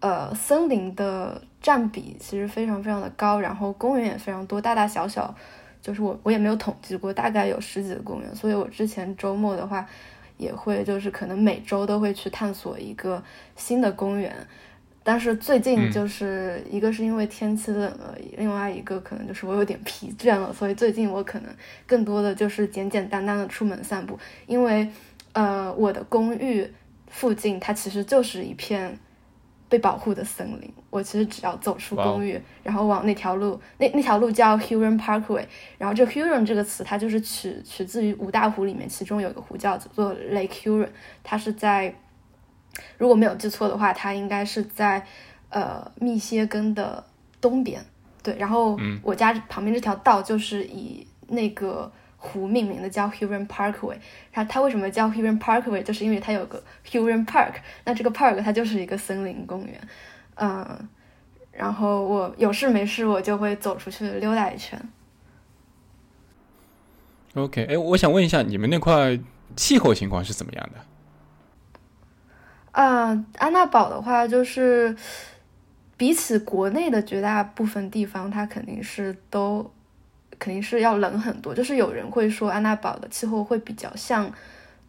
[0.00, 1.40] 呃，森林的。
[1.62, 5.32] 占比其实非常非常的高，然后公园也非常多，大大小小，
[5.80, 8.34] 就是我我也没有统计过，大概有十几个公园。
[8.34, 9.86] 所以我之前周末的话，
[10.38, 13.22] 也会就是可能每周都会去探索一个
[13.54, 14.34] 新的公园。
[15.02, 21.50] 但是最近就是一个是因为天气冷了，另外一个可能就是我有点疲倦了，所以最近我可能
[21.86, 24.88] 更多的就是简简单单的出门散步，因为
[25.32, 26.68] 呃我的公寓
[27.08, 28.98] 附近它其实就是一片。
[29.68, 35.46] 被保护的森林，我其实只要走出公寓，然后往那条路，那那条路叫 Huron Parkway，
[35.78, 40.88] 然后这 Huron 这个词，它就是取取自于五大湖里面，其中有一个湖叫做 Lake Huron，
[41.24, 41.94] 它是在
[42.98, 45.06] 如果没有记错的话，它应该是在
[45.50, 47.04] 呃密歇根的
[47.40, 47.84] 东边。
[48.22, 53.96] 对，然后我家旁边这条道就是以那个湖命名的，叫 Huron Parkway。
[54.30, 55.82] 它它为什么叫 Huron Parkway？
[55.82, 57.54] 就是因为它有个 Huron Park，
[57.84, 59.80] 那这个 park 它就是一个森林公园。
[60.36, 60.88] 嗯，
[61.50, 64.80] 然后我有事没事我就会走出去溜达一圈。
[67.34, 69.18] OK，哎，我想问一下，你们那块
[69.56, 70.78] 气候情况是怎么样的？
[72.72, 74.96] 啊，安娜堡的话就是。
[75.94, 79.70] 比起国内的绝大部分地方，它肯定是都
[80.36, 81.54] 肯定是要冷很多。
[81.54, 84.28] 就是有人会说安娜堡的气候会比较像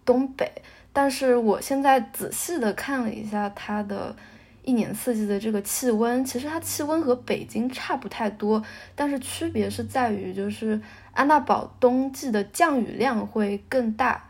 [0.03, 0.51] 东北，
[0.91, 4.15] 但是我现在仔细的看了一下它的
[4.63, 8.63] 一年四季的这个气温，其实它气温和北京差不太多，
[8.95, 14.23] 但是区别是在于就是安娜堡冬季的降雨量会更大，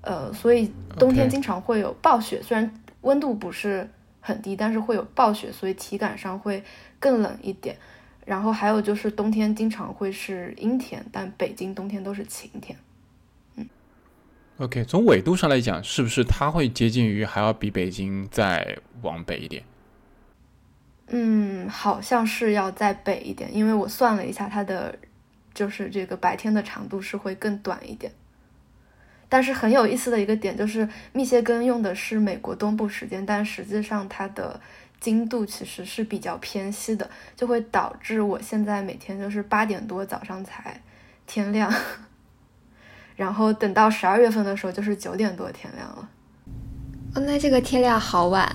[0.00, 2.68] 呃，所以冬天经常会有暴雪，虽然
[3.04, 3.88] 温度不是。
[4.26, 6.64] 很低，但是会有暴雪，所以体感上会
[6.98, 7.76] 更冷一点。
[8.24, 12.78] 然后还有就是冬天经常会是阴天，但北京冬天都是晴天。
[13.56, 13.68] 嗯
[14.56, 19.62] ，OK，从纬度上来讲，是不是它会接近于还要比北京再往北一点？
[21.08, 24.98] 嗯，好像是要再北一点，因为我算了一下，它的
[25.52, 28.10] 就是这个白天的长度是会更短一点。
[29.34, 34.60] 但是很有意思的一个点就是，密歇根用的是美国东部时间，但实际上它的
[35.00, 40.80] 经度其实是比较偏西的，就会导致我现在每天就是八点多早上才
[41.26, 41.68] 天亮，
[43.16, 46.08] 然后等到十二月份的时候就是九点多天亮了。
[47.16, 48.48] 哦，那这个天亮好晚。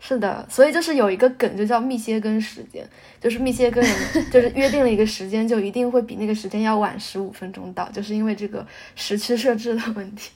[0.00, 2.88] 是的，所以就是有一个梗，就叫密歇根时间，
[3.20, 3.94] 就是密歇根人
[4.30, 10.30] 就是约定了一个时间，就一定会比那个时间要晚十五分钟到，就是因为这个时区设置的问题。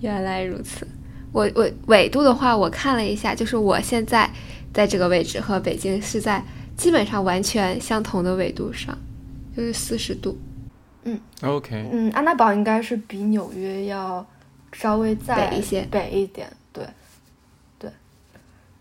[0.00, 0.86] 原来如此，
[1.32, 4.28] 我我纬度的话，我看了一下，就是我现在
[4.74, 6.42] 在这个位置和北京是在
[6.76, 8.98] 基本上完全相同的纬度上，
[9.56, 10.36] 就是四十度。
[11.04, 14.26] 嗯，OK，嗯，安娜堡应该是比纽约要
[14.72, 16.48] 稍微再北一些，北一点。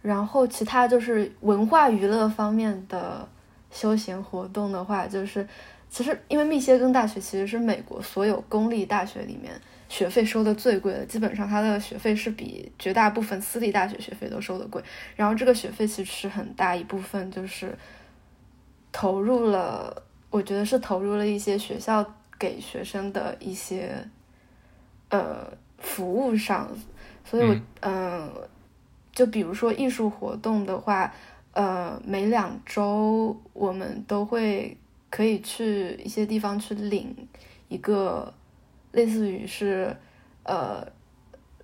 [0.01, 3.27] 然后其他就是文化娱乐方面的
[3.69, 5.47] 休闲活动的话，就是
[5.89, 9.53] 其实因为密歇根大学其实是美国所有公立大学里面
[9.87, 14.81] 学费收的最贵的，基本上它的学费是比绝大部分私立大学学费都收的贵。
[15.15, 17.77] 然后这个学费其实很大一部分就是
[18.91, 22.03] 投入了，我觉得是投入了一些学校
[22.39, 23.95] 给学生的一些
[25.09, 25.45] 呃
[25.77, 26.67] 服务上，
[27.23, 28.31] 所以我嗯。
[29.11, 31.13] 就比如说艺术活动的话，
[31.51, 34.77] 呃，每两周我们都会
[35.09, 37.13] 可以去一些地方去领
[37.67, 38.33] 一个
[38.93, 39.93] 类似于是
[40.43, 40.87] 呃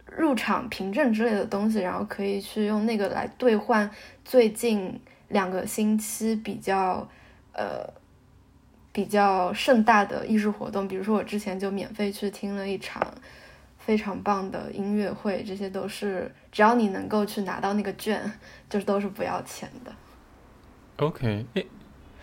[0.05, 3.89] 入场凭证之类的东西，然后可以去用那个来兑换
[4.25, 7.07] 最近两个星期比较
[7.53, 7.89] 呃
[8.91, 10.85] 比较盛大的艺术活动。
[10.85, 13.13] 比如说我之前就免费去听了一场。
[13.87, 18.29] 非常棒的音乐会，这些都是只要你能够去拿到那个券，
[18.69, 19.91] 就是都是不要钱的。
[20.97, 21.63] OK，哎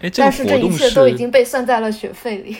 [0.02, 2.54] 哎，但是这一切都已经被算在了学费里。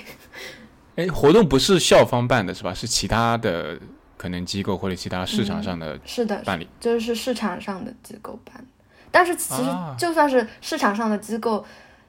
[0.97, 2.73] 哎，活动不是校方办的是吧？
[2.73, 3.79] 是其他的
[4.17, 8.65] 可能机构或者其他市场上的是的办理，就是市场上的机构办。
[9.11, 9.65] 但是其实
[9.99, 11.63] 就算是市场上的机构，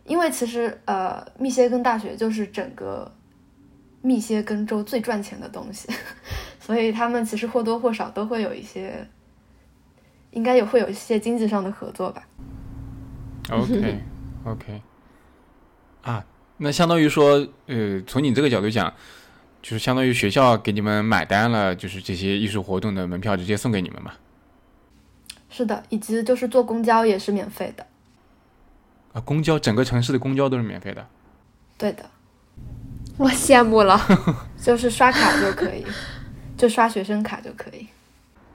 [0.06, 3.12] 因为其实呃，密歇根大学就是整个。
[4.02, 5.90] 密歇根州最赚钱的东西，
[6.66, 9.08] 所以他们其实或多或少都会有一些，
[10.32, 12.24] 应该也会有一些经济上的合作吧。
[13.52, 14.00] OK
[14.46, 14.82] OK，
[16.02, 16.26] 啊，
[16.58, 18.92] 那相当于说，呃，从你这个角度讲，
[19.62, 24.14] 就是相当于学校给你们买单了，就是这些艺术活动的门票直接送给你们嘛？
[25.50, 27.86] 是的，以及就是坐公交也是免费的。
[29.14, 31.08] 啊，公交整个城市的公交都是免费的。
[31.78, 32.10] 对的。
[33.18, 33.98] 我羡慕了，
[34.62, 35.86] 就是刷卡就可以，
[36.58, 37.88] 就刷学生卡就可以。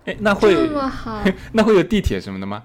[0.07, 1.23] 哎，那会这么好？
[1.53, 2.63] 那会有地铁什么的吗？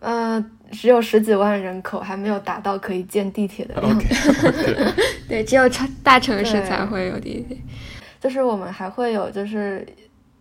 [0.00, 3.98] 呃，只有十几万人口，还没有达到可以建地铁的量。
[5.28, 7.56] 对，只有超大城市才会有地铁。
[8.20, 9.86] 就是我们还会有，就是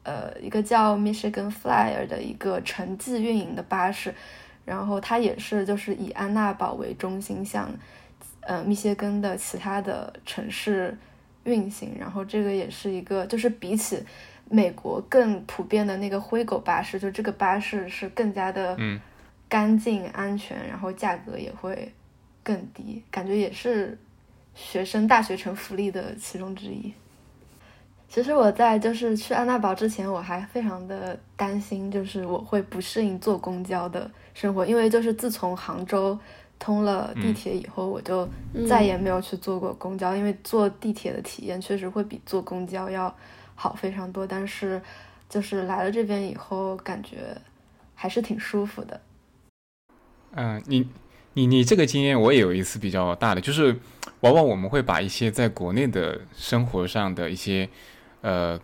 [0.04, 4.14] 呃，一个叫 Michigan Flyer 的一个城际运营的巴士，
[4.66, 7.70] 然后它也是就是以安娜堡为中心向。
[8.44, 10.98] 呃，密歇根的其他的城市
[11.44, 14.04] 运行，然后这个也是一个，就是比起
[14.50, 18.78] 美国更普遍的那个灰狗巴士，就这个巴士是更加的
[19.48, 21.92] 干净、安全，然后价格也会
[22.44, 23.98] 更低，感觉也是
[24.54, 26.94] 学生大学城福利的其中之一。
[28.08, 36.20] 其实我在就是去安娜堡之前，我还非常的担心，就是我会不适应坐公交的生活，因为就是自从杭州
[36.62, 38.30] 通了地铁以后，我就
[38.70, 43.14] 再也没有去坐过公交，因为坐地铁的体验确实会比坐公交要
[43.56, 44.26] 好非常多。
[44.26, 44.80] 但是
[45.28, 47.36] 就是来了这边以后，感觉
[47.96, 49.02] 还是挺舒服的。
[50.36, 50.88] 嗯，你
[51.34, 53.76] 你你这个经验我也有一次比较大的，就是
[54.20, 57.68] 往往我们会把一些在国内的生活上的一些。
[58.24, 58.60] 呃，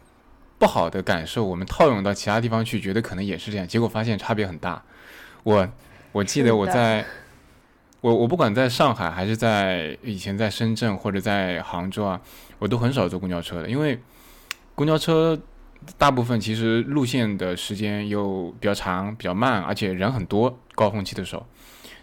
[0.59, 4.83] 不好的感受，我们套用到其他地方去，觉得可能也是这样，结果发现差别很大。
[5.41, 5.67] 我
[6.11, 7.03] 我记得我在，
[8.01, 12.21] 我我不管在上海还是在以前在深圳或者在杭州啊，
[12.59, 13.99] 我都很少坐公交车的，因为
[14.75, 15.39] 公交车
[15.97, 21.45] 大部分其实路线的时间又比较长、比较慢，而且人很多，高峰期的时候，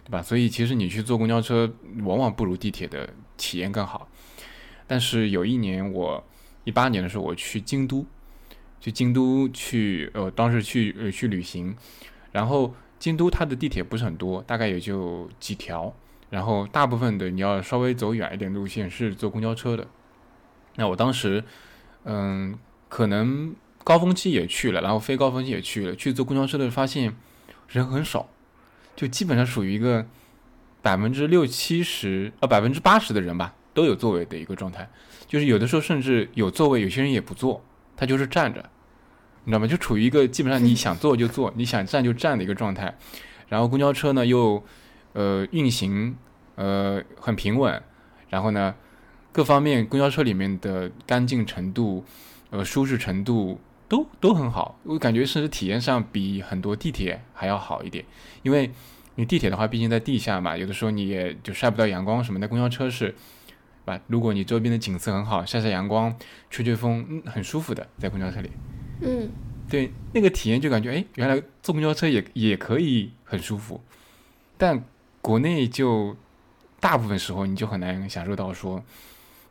[0.03, 0.21] 对吧？
[0.21, 1.71] 所以其实你去坐公交车，
[2.03, 4.07] 往往不如地铁的体验更好。
[4.87, 6.23] 但是有一年我。
[6.67, 8.03] 一八年的时候，我去京都，
[8.81, 11.75] 去京都去，呃，当时去呃去旅行，
[12.31, 12.73] 然后
[13.05, 15.93] 京都它的地铁不是很多，大概也就几条，
[16.31, 19.85] 然后大部分的你要稍微走远一点路线是坐公交车的。
[20.77, 21.43] 那我当时，
[22.05, 22.57] 嗯，
[22.89, 27.15] 可能高峰期也去了，然后非高峰期也去了，去坐公交车的发现
[27.67, 28.27] 人很少，
[28.95, 30.07] 就基本上属于一个
[30.81, 34.89] 百分之六七十，呃百分之八十的人吧都有座位的一个状态。
[35.27, 37.63] 就是有的时候甚至有座位，有些人也不坐，
[37.95, 38.67] 他就是站着，
[39.45, 39.65] 你知道吗？
[39.65, 42.93] 就处于一个基本上你想坐就坐，你想站就站的一个状态。
[43.47, 44.61] 然后公交车呢又，
[45.13, 46.15] 呃，运行
[46.55, 47.81] 呃很平稳，
[48.29, 48.75] 然后呢
[49.31, 52.03] 各方面公交车里面的干净程度、
[52.49, 58.03] 呃舒适程度都都很好，我感觉甚至体验上比很多地铁还要好一点。
[58.43, 58.71] 因为
[59.15, 63.13] 你地铁的话，毕竟在地下嘛，有的时候你也就晒不到阳光什么的，公交车是。
[63.85, 66.17] 吧，如果你周边的景色很好，晒晒阳光，
[66.49, 68.49] 吹吹风，嗯，很舒服的，在公交车里。
[69.01, 69.29] 嗯，
[69.69, 73.81] 对，那个体验就感觉，哎，原来坐公交车也也可以很舒服。
[74.57, 74.83] 但
[75.21, 76.15] 国内就
[76.79, 78.83] 大部分时候你就很难享受到说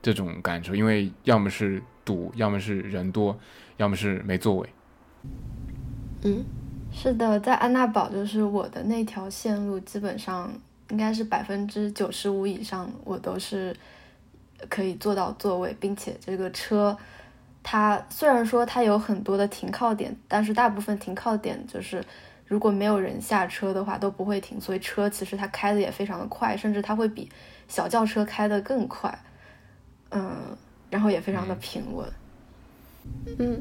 [0.02, 3.38] 这种感受，因为要么是堵，要么是人多，
[3.76, 4.68] 要么是没座位。
[6.22, 6.44] 嗯，
[6.92, 10.52] 是的，在安娜堡就是我的那条线路，基本上
[10.90, 13.76] 应该是百分之九十五以上，我都是。
[14.70, 16.96] 可以坐到座位，并且这个车，
[17.64, 22.04] 它虽然说它有很多的停靠点，但是大部分停靠点就是
[22.46, 27.28] 如果没有人下车的话都不会停，所以车其实它开的也非常的快，甚至它会比
[27.66, 29.18] 小轿车开的更快，
[30.10, 30.56] 嗯，
[30.90, 32.06] 然后也非常的平稳。
[33.38, 33.60] 嗯，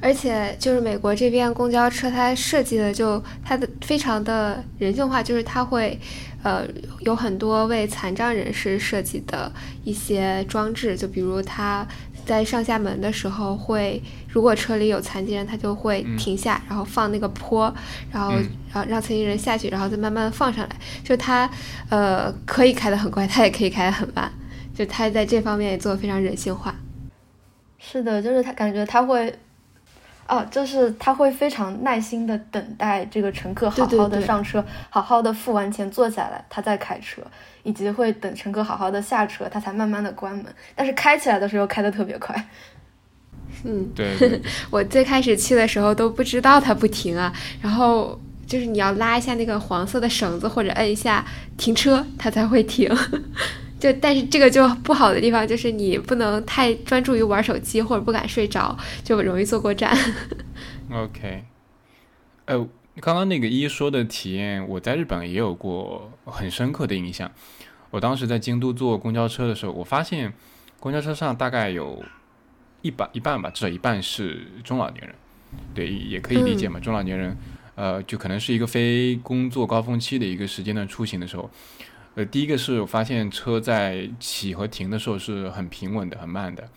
[0.00, 5.98] 而且就是美国这边公交车，它设计的就它的非常的人性化，就是它会，
[6.44, 6.64] 呃，
[7.00, 9.50] 有很多为残障人士设计的
[9.82, 11.84] 一些装置，就比如它
[12.26, 17.72] 在上下门的时候会，如果车里有残疾人，他就会停下，然后放那个坡，
[18.10, 18.32] 然后
[18.72, 21.48] 然后让残疾人下去，然后再慢慢放上来，就他
[21.90, 24.30] 呃可以开得很快，他也可以开得很慢，
[24.74, 26.74] 就他在这方面也做的非常人性化。
[27.78, 29.32] 是的，就是他感觉他会，
[30.26, 37.20] 哦，就是他会非常耐心的等待这个乘客好好的上车，好好的付完钱坐下来，他再开车，
[37.62, 40.46] 以及会等乘客好好的下车，他才慢慢的关门。
[40.74, 42.34] 但是开起来的时候开的特别快。
[43.64, 51.24] 嗯，对， 我最开始去的时候都不知道他不停啊，然后就是你要拉一下那个黄色的绳子或者摁一下
[51.56, 52.90] 停车，它才会停。
[53.84, 59.94] 就但是这个就不好的地方就是你不能太专注于玩手机或者不敢睡着，就容易坐过站。
[60.90, 61.44] OK，
[62.46, 62.66] 呃，
[62.98, 67.30] 刚刚那个一说的体验，我在日本也有过很深刻的印象。
[67.90, 70.32] 我当时在京都坐公交车的时候，我发现
[70.80, 72.02] 公交车上大概有
[72.80, 75.14] 一半一半吧，至少一半是中老年人。
[75.74, 77.36] 对，也可以理解嘛，中老年人，
[77.74, 81.50] 呃，就可能是一个非工作高峰期的一个时间段出行的时候。
[82.16, 86.68] 呃，第一个是我发现车在起和停的时候是很平稳的、很慢的。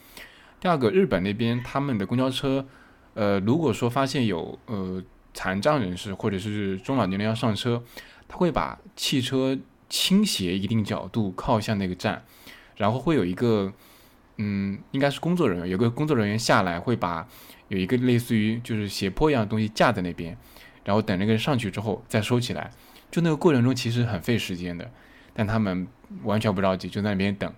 [0.60, 2.66] 第二个，日本那边他们的公交车，
[3.14, 5.04] 呃，如果说发现有呃
[5.36, 7.84] 残障人士或者是中老年人要上车，
[8.28, 9.56] 他会把汽车
[9.88, 12.24] 倾斜一定角度靠向那个站，
[12.76, 13.72] 然后会有一个
[14.38, 17.28] 嗯，应该是工作人员，有个工作人员下来会把
[17.68, 20.36] 有一个类似于就是斜坡一样的东西架在那边，
[20.84, 22.72] 然后等那个人上去之后再收起来。
[23.12, 24.90] 就那个过程中其实很费时间的。
[25.38, 25.88] 但他们
[26.24, 27.54] 完全不着急，就在那边等。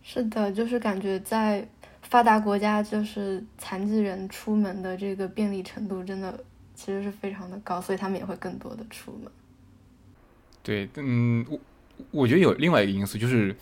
[0.00, 1.68] 是的，就是感觉在
[2.02, 6.38] 发达国家，就是残疾人出门的这个便利程度真的
[6.72, 9.30] 其实是非常的高，所以他们也会更多的出门。
[10.62, 11.58] 对，嗯，我
[12.12, 13.56] 我觉得有另外一个因素，就是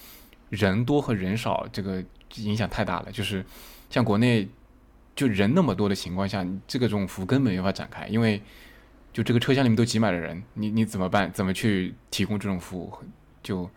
[0.51, 2.05] 人多和人少这个
[2.35, 3.11] 影响太大了。
[3.11, 3.43] 就是
[3.89, 4.47] 像国内
[5.15, 8.43] 就人那么多的情况下，这个这种服务根本没法展开，因为
[9.17, 11.33] 就这个车厢里面都挤满了人，你你怎么办？
[11.33, 12.93] 怎么去提供这种服务？
[13.43, 13.71] 就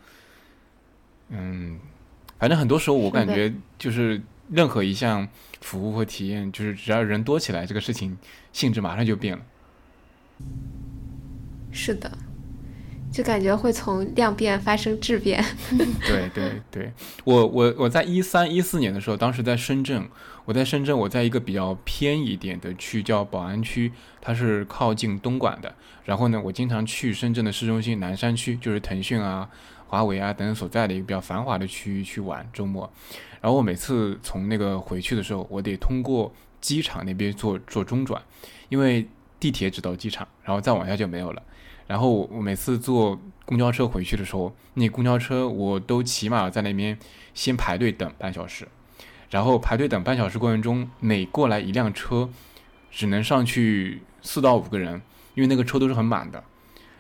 [1.30, 1.80] 嗯，
[2.38, 4.22] 反正很多时候我感觉就是
[4.52, 5.26] 任何一项
[5.62, 8.18] 服务和体验，就是只要人多起来，这个事情
[8.52, 9.46] 性质马上就变了。
[11.72, 12.12] 是的。
[13.10, 15.44] 就感觉会从量变发生质变。
[16.06, 20.08] 对对对，我我我在一三一四年的时候，当时在深圳，
[20.50, 25.72] 我在深圳，我在一个比较偏一点的区叫宝安区，它是靠近东莞的。
[26.06, 29.48] 然后呢，我经常去深圳的市中心南山区，就是腾讯啊、
[29.86, 32.92] 华为啊等等所在的一个比较繁华的区域去玩周末。
[33.40, 38.20] 然后我每次从那个回去的时候，我得通过机场那边做做中转，
[38.70, 39.08] 因为
[39.40, 41.44] 地铁只到机场，然后再往下就没有了。
[41.86, 46.98] 然后我每次坐公交车回去的时候，那公交车我都起码在那边
[47.36, 48.68] 先排队等半小时，
[49.30, 52.30] 然后排队等半小时过程中，每过来一辆车，
[52.92, 55.02] 只能上去四到五个人，
[55.36, 56.44] 因为那个车都是很满的，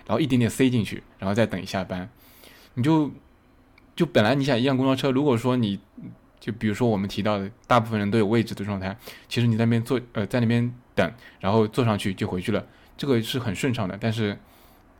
[0.05, 2.09] 然后一点点塞进去，然后再等一下班。
[2.75, 3.11] 你就
[3.95, 5.79] 就本来你想一辆公交车，如果说你
[6.39, 8.95] 就比如说我们提到的大部分人都有位置的状态，
[9.27, 12.65] 其实你在那边坐呃在那边等，然后坐上去就回去了，
[12.97, 14.37] 这个是很顺畅的，但是。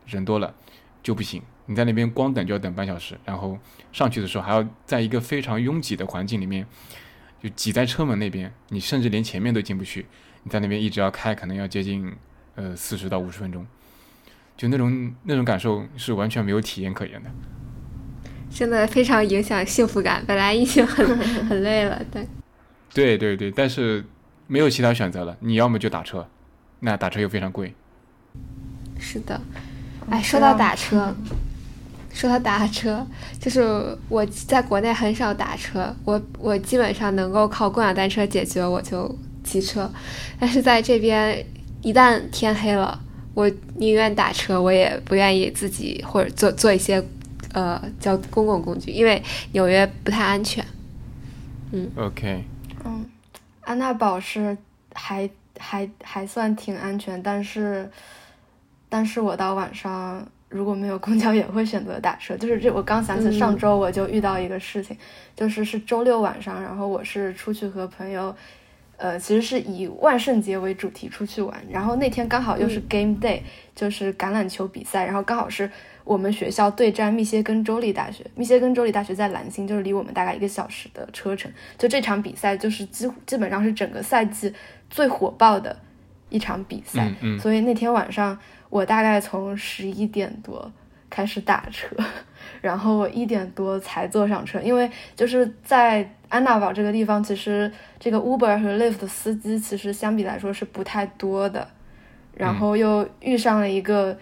[0.06, 0.52] 人多了
[1.04, 3.56] 就不行，你在那边光等就要等半小时，然后
[3.92, 6.66] 上去的时候还要在一个非常拥挤的环境里面，
[7.42, 10.06] 就挤在车门那边，你甚至连前面都进不去。
[10.42, 12.12] 你在那边一直要开，可能要接近
[12.54, 13.66] 呃四十到五十分钟，
[14.56, 17.30] 就那种那种感受是完全没有体验可言的。
[18.50, 21.06] 真的非常影响幸福感，本来已经很
[21.46, 22.26] 很累了，对。
[22.92, 24.04] 对对对，但是
[24.46, 26.28] 没有其他选择了，你要么就打车，
[26.80, 27.72] 那打车又非常贵。
[28.98, 29.40] 是的。
[30.08, 31.14] 哎，说到打车，
[32.12, 33.06] 说到打车，
[33.38, 39.90] 就是我在国内很少打车，我我基本上能够靠共享单车解决，我就骑车。
[40.38, 41.44] 但是在这边，
[41.82, 43.00] 一旦天黑了，
[43.34, 47.02] 我宁愿打车，我也不愿意自己或者坐坐一些
[47.52, 50.64] 呃交公共工具，因为纽约不太安全。
[51.72, 52.44] 嗯，OK，
[52.84, 53.04] 嗯，
[53.62, 54.56] 安娜堡是
[54.94, 57.90] 还还还算挺安全，但是。
[58.92, 62.36] 但是我到晚上如果没有公交，也会选择打车。
[62.36, 64.96] 就是这，我刚想起上周我就遇到一个事情，
[65.36, 68.34] 就是是周六晚上，然后我是出去和朋友，
[68.96, 71.56] 呃，其实是以万圣节为主题出去玩。
[71.70, 73.42] 然后那天刚好又是 Game Day，
[73.76, 75.70] 就是橄榄球比赛，然后刚好是
[76.02, 78.26] 我们学校对战密歇根州立大学。
[78.34, 81.48] 密歇根州立大学在蓝星，就是离我们大概一个小时的车程。
[81.78, 84.52] 就这场比赛，就是几乎基本上是整个赛季
[84.90, 85.78] 最火爆的
[86.28, 87.08] 一场比赛。
[87.38, 88.36] 所以那天晚上。
[88.70, 90.72] 我大概从十一点多
[91.10, 91.94] 开始打车，
[92.60, 101.68] 然后我一点多才坐上车，因为就是在安娜堡这个地方，其实这个 Uber 和 Lyft 的司机其实相比来说是不太多的，
[102.34, 104.16] 然后又遇上了一个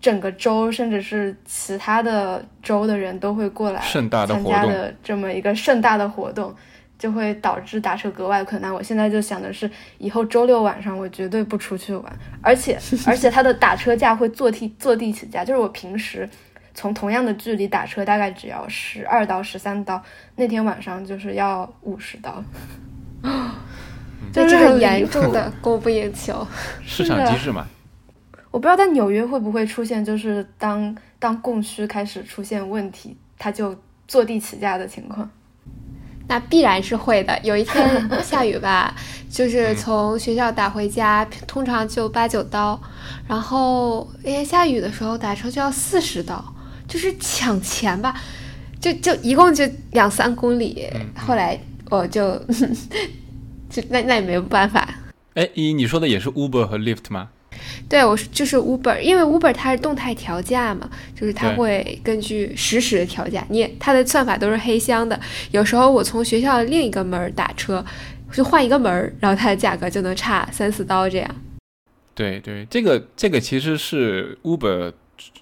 [0.00, 4.26] 整个州甚至是其他的州的人都会过来参加
[4.64, 6.54] 的这么一个盛大的活动。
[7.02, 8.72] 就会导致打车格外困难。
[8.72, 16.28] 我现在就想的是，以后周六晚上我绝对不出去玩，而且 而且它的打车价会坐地坐地起价，就是我平时
[16.74, 20.00] 从同样的距离打车大概只要十二刀十三刀，
[20.36, 22.40] 那天晚上就是要五十刀，
[24.32, 26.46] 就是很严重的供不应求，
[26.86, 27.66] 市场机制嘛。
[28.52, 33.76] 我不知道在纽约会不会出现，就是当当供需开始出现问题，它就
[34.06, 35.28] 坐地起价的情况。
[36.28, 37.38] 那必然是会的。
[37.42, 38.94] 有一天 下雨吧，
[39.30, 42.80] 就是从学校打回家，通常就八九刀，
[43.28, 46.42] 然后哎下雨的时候打车就要四十刀，
[46.88, 48.14] 就是抢钱吧，
[48.80, 50.88] 就就一共就两三公里。
[51.16, 51.58] 后来
[51.90, 52.36] 我就
[53.68, 54.88] 就那那也没有办法。
[55.34, 57.28] 哎，一你说的也是 Uber 和 Lyft 吗？
[57.88, 65.18] 对，我就是 Uber，因为 Uber 它是动态调价嘛，就是它会根据实时的调价，你它的算法都是黑箱的。
[65.50, 67.84] 有时候我从学校的另一个门打车，
[68.32, 71.30] 就换一个门，然后它的价格就能差三四刀这样。
[72.14, 74.92] 对对，这个这个其实是 Uber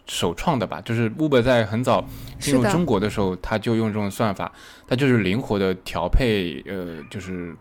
[0.06, 0.80] 首创的吧？
[0.80, 2.04] 就是 Uber 在很早
[2.38, 4.52] 进入中国的时候，它就用这种算法，
[4.88, 7.54] 它就是灵活的调配，呃，就是。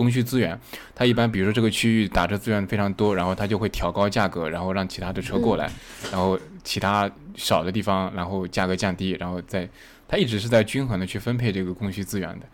[0.00, 0.58] 供需资源，
[0.94, 5.70] 它一般比如说这个区域打车资源非常多，然后它就会调高价格，然后让其他的车过来，
[6.10, 9.68] 然后其他少的地方，然后价格降低，然后再
[10.08, 12.46] 它一直是在均衡的去分配这个供需资源的。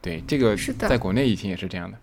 [0.00, 1.98] 对，这个在国内以前也是这样的。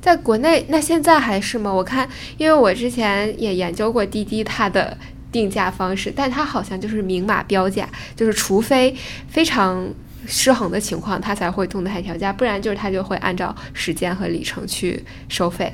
[0.00, 1.70] 在国内，那现在还是吗？
[1.70, 4.96] 我看，因为我之前也研究过滴滴它的
[5.30, 8.96] 定价方式，但它好像就是明码标价，就是除非
[9.28, 9.92] 非常
[10.26, 15.72] 失衡的情况，它才会动态调价，不然就是它就会按照时间和里程去收费。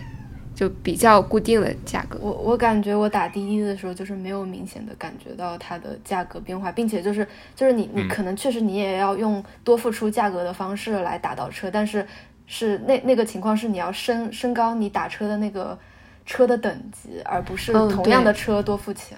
[0.55, 2.19] 就比较固定的价格。
[2.21, 7.25] 我我感觉我打滴滴的时候，就是没有明显的感觉到它的价格变化，并且就是
[7.55, 12.05] 就是你你可能确实你也要用多付出价格的方式来打到车，但是
[12.49, 15.79] 是那那个情况是你要升升高你打车的那个
[16.27, 19.17] 车的等级，而不是同样的车多付钱。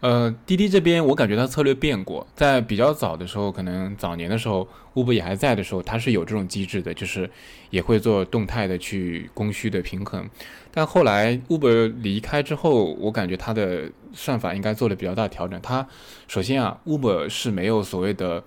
[0.00, 7.28] 呃，滴滴这边我感觉它策略变过，在比较早的时候，可能早年的时候，Uber 也还在的时候，它是有这种机制的，就是
[7.70, 10.30] 也会做动态的去供需的平衡。
[10.70, 15.60] 但后来 Uber 离开之后，我感觉它的算法应该做了比较大的调整。
[15.60, 15.84] 它
[16.28, 18.44] 首先啊，Uber 是没有所谓的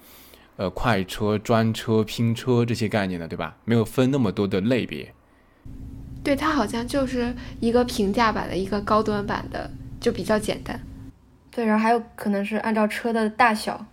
[0.55, 3.57] 呃快车、专车、拼车这些概念的，对吧？
[3.65, 5.13] 没有分那么多的类别。
[6.23, 10.81] 对，它好像就是一个平价版的一个高端版的，就比较简单。
[11.53, 13.85] 对，然后还有可能是按照车的大小，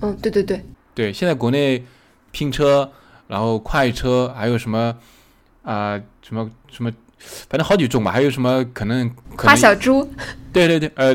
[0.00, 1.84] 嗯，对对对，对，现在国内
[2.30, 2.88] 拼车，
[3.26, 4.96] 然后快车，还有什么
[5.64, 10.08] 啊，什么什么，反正好几种吧，还有什么可能花小猪，
[10.52, 11.12] 对对对，呃，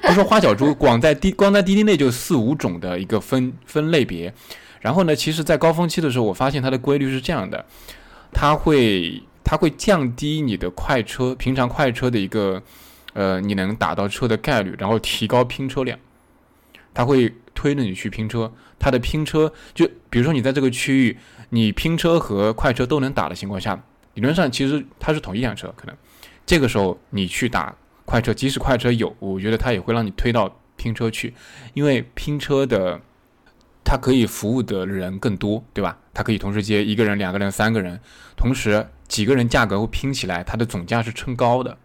[0.00, 4.32] 不说花小猪，光在滴光在滴滴内就四五种的一个分分类别，
[4.80, 7.62] 然后呢，其实，在高峰期的时候，我发现它的规律是这样的，
[8.32, 12.62] 它会它会降低你的快车平常快车的一个。
[13.16, 15.98] 呃，你能打到车的概率，然后提高拼车量，
[16.92, 18.52] 它会推着你去拼车。
[18.78, 21.16] 它的拼车就比如说你在这个区域，
[21.48, 25.96] 你拼车和快车都能打的情况下，理论上其实它是同一辆车，可能
[26.44, 31.32] 这个时候你去打快车，即使快车有，我觉得它也会让你推到拼车去，
[31.72, 33.00] 因为拼车的
[33.82, 35.96] 它可以服务的人更多，对吧？
[36.12, 37.98] 它可以同时接一个人、两个人、三个人，
[38.36, 41.78] 同时几个人价格会拼起来，它的总价是撑高的。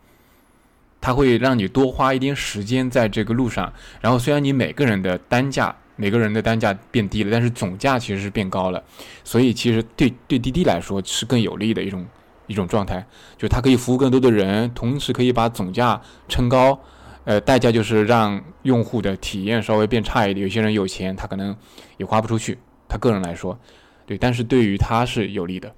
[1.01, 8.81] 它会让你多花一点时间在这个路上，然后虽然你每个人的单价每个人的单价变低了，但是总价其实是变高了，
[9.23, 12.05] 所以其实对对滴滴来说是更有利的一种
[12.47, 13.05] 一种状态，
[13.37, 16.79] 就它可以服务更多的人，同时可以把总价撑高，
[17.25, 20.43] 呃，代价就是让用户的体验稍微变差一点。
[20.43, 21.55] 有些人有钱，他可能
[21.97, 23.59] 也花不出去，他个人来说，
[24.05, 25.73] 对，但是对于他是有利的。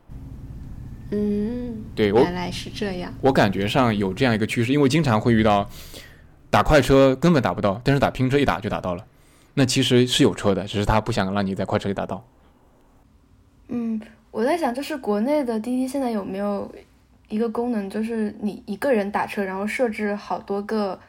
[1.16, 3.14] 嗯，对，原来是这样。
[3.22, 5.70] 我感觉上有这样一个趋势，因为经常会遇到
[6.50, 9.06] 打快车根本打不到，但是打拼车一打就打到了。
[9.54, 12.26] 那其实是有车的，只是他不想让你在快车里打到。
[13.68, 14.02] 嗯，
[14.32, 16.74] 我在想，就是国内的滴滴现在有没有
[17.30, 21.00] 一个功能，就是你一个人打车，然后设置好多个。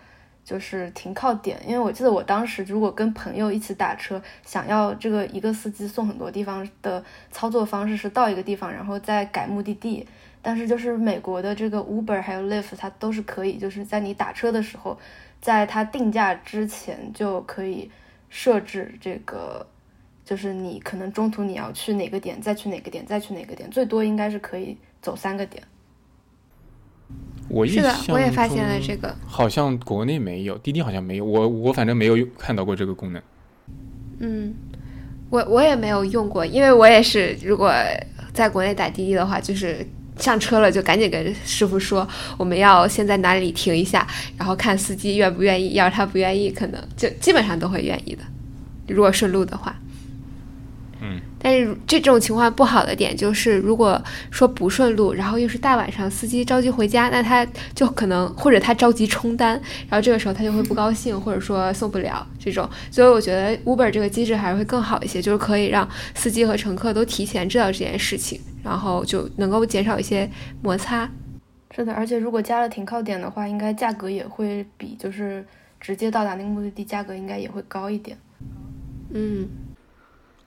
[0.45, 10.07] 就是停靠点，因为我记得我当时如果跟朋友一起打车，想要这个一个司机送很多地方的操作方式是到一个地方，然后再改目的地。
[10.43, 14.99] 但是就是美国的这个 Uber 还有 Lyft，它都是可以，就是在你打车的时候，
[15.41, 17.91] 在它定价之前就可以
[18.29, 19.67] 设置这个，
[20.23, 25.63] 就是你可能中途你要去哪个点，再去哪个点，再去哪个点，最多应该是可以走三个点。
[27.49, 29.15] 我是的，我也发现了这个。
[29.27, 33.23] 好像国内没有，滴滴好像没有，我我反正没有看到过这个功能。
[34.21, 34.55] 嗯，
[35.29, 37.73] 我我也没有用过，因为我也是，如果
[38.33, 39.87] 在国内打滴滴的话，就是
[40.19, 44.07] 上车了就赶紧跟师傅说我们要先在哪里停一下，
[44.39, 45.75] 然后看司机愿不愿意。
[45.75, 48.23] 要是他不愿意，可能就基本上都会愿意的。
[48.89, 49.77] 如果顺路的话。
[51.03, 59.53] 嗯，但是这种情况不好的点就是，如果说不顺路，然后又是大晚上，司机着急回家，那他就可能或者他着急冲单，
[59.87, 62.67] 然后这个时候他就会不高兴，或者说送不了这种。
[62.91, 70.27] 所以我觉得 Uber 这个机制还是会更好一些，就是可以让司机和乘客都提前知道这件事情，然后就能够减少一些
[70.63, 71.07] 摩擦。
[71.77, 75.45] 是的，而且如果加了停靠点的话，应该价格也会比就是
[75.79, 78.17] 直接到达那个目的地价格应该也会高一点。
[79.13, 79.47] 嗯。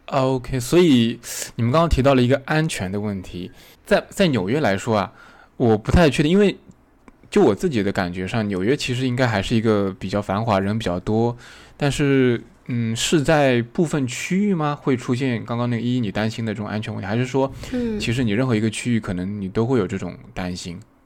[0.08, 1.20] OK，所以
[1.56, 3.52] 你们刚刚提到了一个安全的问题，
[3.86, 5.12] 在在纽约来说啊，
[5.58, 6.58] 我不太确定，因为
[7.30, 11.36] 就我自己的感觉上，纽约其实应该还是一个比较繁华、人比较多，
[11.76, 14.78] 但是嗯，是在部分区域吗？
[14.82, 20.78] 会出现刚刚那个一你担心的这种安全问题，还是说，嗯，其实你任何一个区域可能你都会有这种担心？
[20.78, 20.97] 嗯，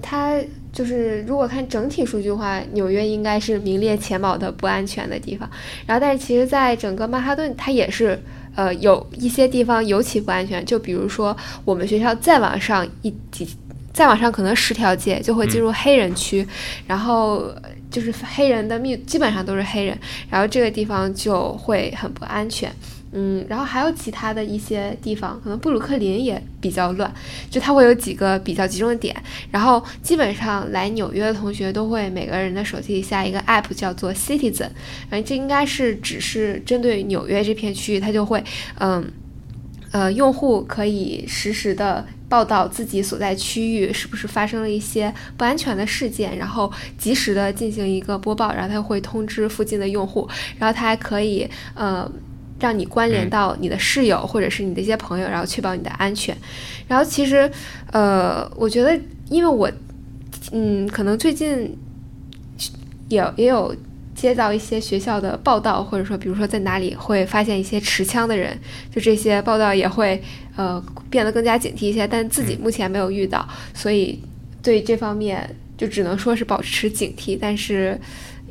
[0.00, 0.40] 它
[0.72, 5.48] 就是如果看整体数据的话，纽约应该是名列前茅的不安全的地方。
[5.86, 8.18] 然后，但是其实在整个曼哈顿，它也是
[8.54, 10.64] 呃有一些地方尤其不安全。
[10.64, 13.46] 就比如说我们学校再往上一几，
[13.92, 16.46] 再往上可能十条街就会进入黑人区，
[16.86, 17.52] 然后
[17.90, 19.98] 就是黑人的密基本上都是黑人，
[20.30, 22.72] 然后这个地方就会很不安全。
[23.12, 27.12] 嗯，然后还有其他的一些地方，可能布鲁克林也比较乱，
[27.50, 29.14] 就它会有几个比较集中的点。
[29.50, 34.70] 然后基本上来纽约的同学都会每个人的手机里下一个 app 叫做 Citizen，
[35.08, 38.44] 反正这应该是只是针对纽约这片区域，它就会，
[38.78, 39.04] 嗯，
[39.90, 50.28] 呃，用户可以实时的报道自己所在区域是不是发生了一些不安全的事件，然后及时的进行一个播报，然后它会通知附近的用户，
[50.60, 52.08] 然后它还可以，呃。
[52.60, 56.36] 让你关联到你的室友或者是你的一些朋友，然后确保你的安全。
[56.86, 57.50] 然后其实，
[57.90, 59.70] 呃，我觉得，因为我，
[60.52, 61.76] 嗯，可能最近
[63.08, 63.74] 也也有
[64.14, 68.58] 接到一些学校的报道，或者说，比如说在哪里会发现一些持枪的人，
[68.94, 70.22] 就这些报道也会
[70.56, 72.06] 呃变得更加警惕一些。
[72.06, 74.20] 但自己目前没有遇到，所以
[74.62, 77.98] 对这方面就只能说是保持警惕，但是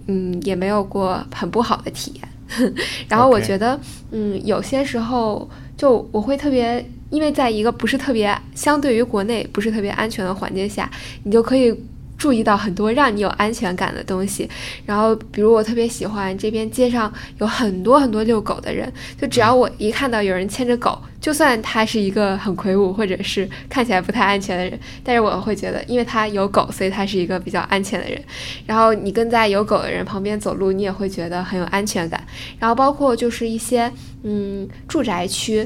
[0.07, 2.28] 嗯，也没有过很不好的体验。
[3.07, 3.79] 然后我觉得，
[4.11, 10.89] 嗯，有些时候就我会特别，因为在一个不是特别相对于国内不是特别安全的环境下，
[11.23, 11.75] 你就可以。
[12.19, 14.47] 注意到很多让你有安全感的东西，
[14.85, 28.21] 然后比如我特别喜欢这边街上有很多很多遛狗的人，就只要我一看到有人牵着狗，就算他是一个很魁梧或者是看起来不太安全的人，但是我会觉得，因为他有狗，所以他是一个比较安全的人。
[28.65, 32.21] 然后你跟在有狗的人旁边走路，你也会觉得很有安全感。
[32.59, 33.89] 然后包括就是一些
[34.23, 35.65] 嗯住宅区。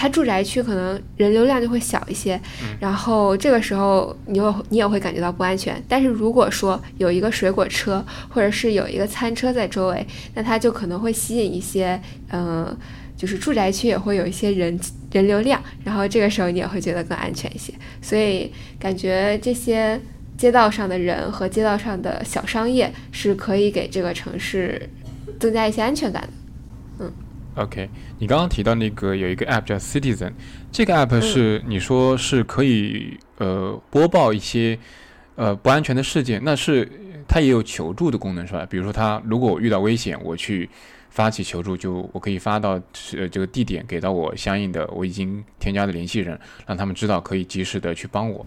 [0.00, 2.40] 它住宅区可能人流量就会小一些，
[2.80, 5.76] 然后这个时候你就你也会感觉到不安全。
[5.86, 12.74] 但是如果说有一个水果车，或者是有一个餐车在周围，那它就可能会吸引一些，嗯，
[13.14, 14.80] 就是住宅区也会有一些人
[15.12, 17.70] 人流量，然后这个时候你也会觉得更安全一些。
[18.00, 20.00] 所以感觉这些
[20.38, 24.88] 街道上的人和街道上的小商业是可以给这个城市
[25.38, 26.28] 增加一些安全感的。
[27.56, 27.64] 嗯。
[27.64, 27.88] OK，
[28.18, 30.32] 你刚刚提到那个有一个 App 叫 Citizen，
[30.70, 34.78] 这个 App 是你说是可以呃播报一些
[35.34, 36.88] 呃不安全的事件，那是
[37.28, 38.66] 它也有求助的功能是吧？
[38.70, 40.68] 比如说它如果我遇到危险，我去
[41.10, 42.80] 发起求助，就我可以发到
[43.16, 48.46] 呃这个地点给到我相应的我已经添加的联系人，让他们知道可以及时的去帮我，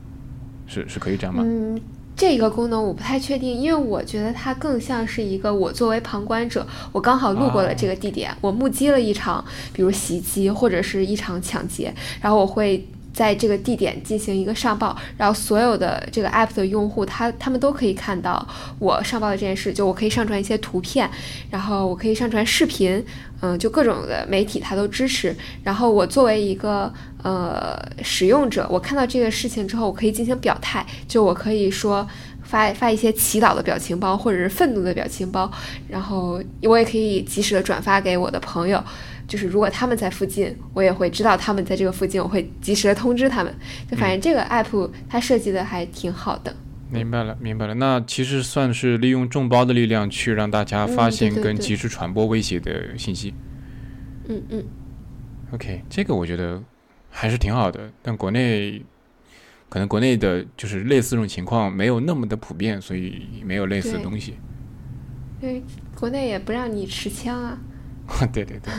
[0.66, 1.44] 是是可以这样吗？
[1.46, 1.80] 嗯。
[2.16, 9.44] 这个功能我不太确定，因为我觉得它更像是一个我作为旁观者，我刚好路过了这个地点，我目击了一场，
[9.74, 18.46] 比如袭击或者是一场抢劫，然后我会在这个地点进行一个上报，然后所有的这个 app 的用户，他他们都可以看到
[18.80, 21.10] 我上报的这件事，就我可以上传一些图片，
[21.52, 23.04] 然后我可以上传视频。
[23.46, 25.36] 嗯，就各种的媒体它都支持。
[25.66, 26.90] 然后我作为一个
[27.22, 30.86] 呃使用者，我看到这个事情之后，我可以进行表态。
[31.10, 32.08] 就我可以说
[32.42, 35.52] 发发一些祈祷的表情包，或者是愤怒的表情包。
[35.90, 38.82] 然后我也可以及时的转发给我的朋友。
[39.28, 43.54] 就是如果他们在附近，我也会知道他们在这个附近，我会及时的通知他们。
[43.90, 46.56] 就反正这个 app 它设计的还挺好的。
[46.92, 47.74] 明白了，明白了。
[47.74, 53.34] 那其实算是利用众包的力量去让大家发现跟及时传播威胁的信息。
[54.28, 54.64] 嗯嗯。
[55.52, 56.62] OK，这个我觉得
[57.10, 57.92] 还是挺好的。
[58.04, 58.84] 但国内
[59.70, 64.36] 可能国内的就是类似这种情况没有那么的普遍，所以没有类似的东西。
[65.42, 65.64] 因为
[65.96, 67.58] 国内也不让你持枪啊。
[68.32, 68.72] 对 对对。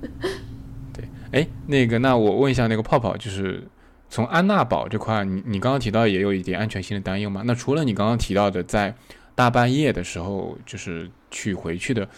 [0.92, 3.66] 对，哎，那个，那我问一下，那个泡泡就是。
[4.12, 7.42] 从安娜堡这块，你你刚刚提到也有一点安全性的担忧吗？
[7.44, 8.92] 那除了你刚刚提到的在
[9.36, 12.08] 大半夜的时候就是去回去的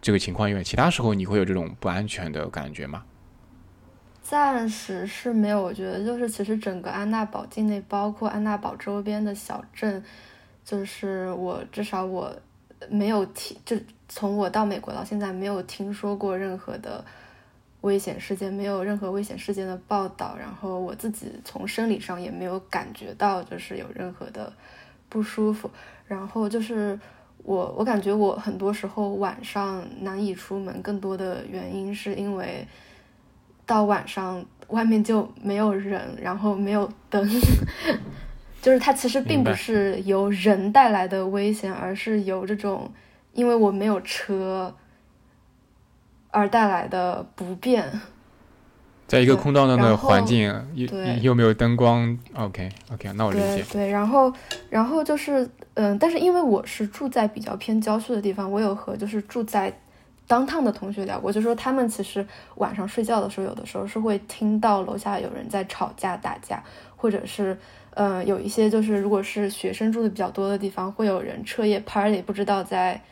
[0.00, 3.02] 这个情况以外，其他时候你会有这种不安全的感觉吗？
[4.22, 10.00] 暂时是没有，我觉得就是其实整个安娜堡境内，包括安娜堡周边的小镇，
[10.64, 12.32] 就是我至少我
[12.88, 13.76] 没有听，就
[14.08, 17.04] 从我到美国到现在没有听说过任何的。
[17.82, 24.52] 危险事件没有任何危险事件的报道，然后我自己从生理上也没有感觉到就是有任何的
[25.08, 25.70] 不舒服，
[26.06, 26.98] 然后就是
[27.42, 32.66] 我我感觉我很多时候晚上难以出门，更多的原因是因为
[33.64, 37.26] 到晚上外面就没有人，然后没有灯，
[38.60, 42.92] 就是它其实并不是由人带来的危险，而是由这种
[43.32, 44.74] 因为我没有车。
[46.30, 47.84] 而带来的不便，
[49.06, 50.86] 在一个空荡荡的环境，又
[51.20, 53.64] 又没有灯光，OK OK，那我理解。
[53.72, 54.32] 对，然后
[54.68, 59.76] 然后就是，嗯，但是因为我是住在比较偏郊区的地方，我有和就是住在
[60.28, 62.24] 当趟的同学聊过，就说他们其实
[62.54, 66.62] 晚上睡觉的时候，有的时候是会听到楼下有人在吵架打架，
[66.96, 67.58] 或者是，
[67.94, 73.02] 嗯，有一些就是如果是学生住的比较多的地方，会有人彻夜 party，不知道在。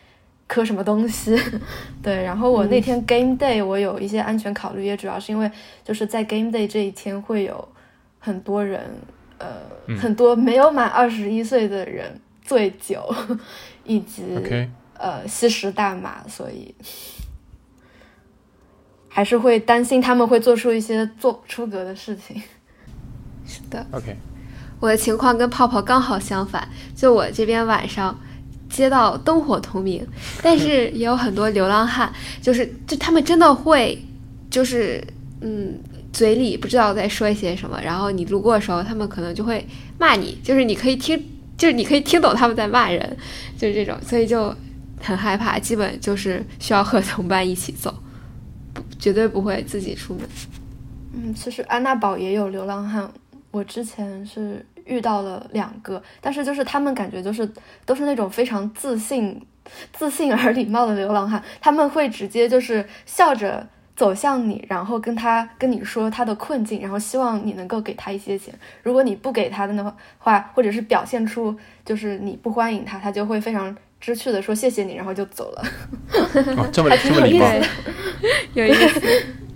[0.48, 1.40] 磕什么东西。
[2.02, 5.48] 对，然后我那天 game day 我有一些安全考虑，也主要是因为
[5.84, 7.68] 就是在 game day 这一天会有
[8.18, 8.84] 很多人，
[9.38, 9.46] 呃，
[9.96, 13.14] 很多没有满二十一岁的人醉酒，
[13.84, 14.24] 以及
[14.94, 16.74] 呃吸食大麻，所以。
[19.10, 22.40] 还是会担心他们会做出一些做出格的事情。
[23.44, 24.16] 是的，OK。
[24.78, 28.16] 我的情况跟泡泡刚好相反，就我这边晚上
[28.68, 30.06] 街道灯火通明，
[30.42, 33.98] 但是也有很多流浪汉，就是就他们真的会，
[34.50, 35.02] 就是
[35.40, 35.78] 嗯，
[36.12, 39.66] 嘴里不知道在说一些什么，然后你路过的时候，他们可能就会
[39.98, 41.22] 骂你，就是你可以听，
[41.56, 43.16] 就是你可以听懂他们在骂人，
[43.56, 44.54] 就是这种，所以就
[45.00, 47.94] 很害怕，基本就是需要和同伴一起走。
[48.98, 50.22] 绝对不会自己出门。
[51.12, 53.08] 嗯，其实安娜堡也有流浪汉，
[53.50, 57.48] 我之前是遇到了两个，但是就是他们感觉就是
[57.86, 59.40] 都是那种非常自信、
[59.92, 63.64] 自信而礼貌的流浪汉，他们会直接就是笑着
[63.94, 68.52] 走向你，然后跟他跟你说他的困境，然后希望你能够给他一些钱。
[68.82, 73.76] 如果你不给他的话，或者是表现出就是你不欢迎他，他就会非常。
[74.00, 75.64] 知趣的说谢谢你，然后就走了。
[76.70, 77.44] 这么这么礼貌，
[78.54, 79.26] 有意思。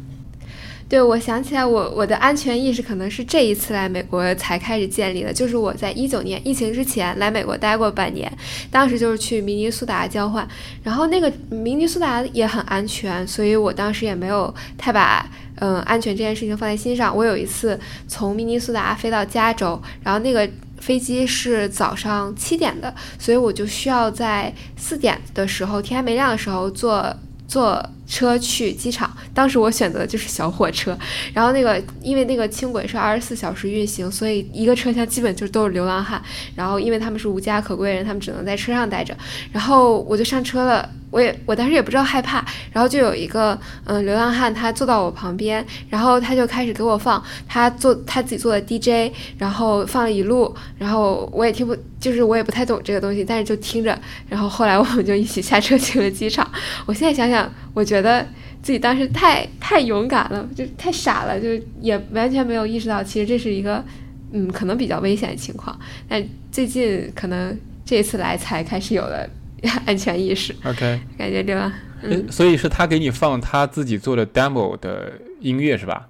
[0.92, 5.32] 对，我想起来，我我的安全意识可能是这一次来美国才开始建立的。
[5.32, 8.30] 就是我在一九年疫情之前来美国待过半年，
[8.70, 10.46] 当时就是去明尼苏达交换，
[10.82, 15.26] 然后那个明尼苏达也很安全，所以我当时也没有太把
[15.60, 17.16] 嗯安全这件事情放在心上。
[17.16, 20.46] 我有一次从明尼苏达飞到加州，然后那个。
[20.82, 27.16] 飞机是早上七点的，所以我就需要在四点的时候，天还没亮的时候坐
[27.46, 27.80] 坐
[28.12, 29.10] 车去机场。
[29.32, 30.96] 当时我选择的就是小火车，
[31.32, 36.22] 然后那个因为那个轻轨是二十四小时运行，所以一个车厢基本就都是流浪汉。
[36.54, 39.16] 然后因为他们是无家可归人，他们只能在车上待着。
[39.50, 40.86] 然后我就上车了。
[41.12, 42.42] 我也我当时也不知道害怕，
[42.72, 53.96] 然后就有一个嗯流浪汉，他坐到我旁边，然后他就开始给我放他做他自己做的 DJ，然后放了一路，然后我也听不，就是我也不太懂这个东西，但是就听着，
[54.26, 56.50] 然后后来我们就一起下车去了机场。
[56.86, 58.26] 我现在想想，我觉得
[58.62, 61.48] 自己当时太太勇敢了，就太傻了，就
[61.82, 63.84] 也完全没有意识到其实这是一个
[64.32, 65.78] 嗯可能比较危险的情况。
[66.08, 67.54] 但最近可能
[67.84, 69.28] 这次来才开始有了。
[69.86, 71.72] 安全意识，OK，感觉对吧？
[72.02, 76.08] 嗯，所以是他给你放他自己做的 demo 的音乐是吧？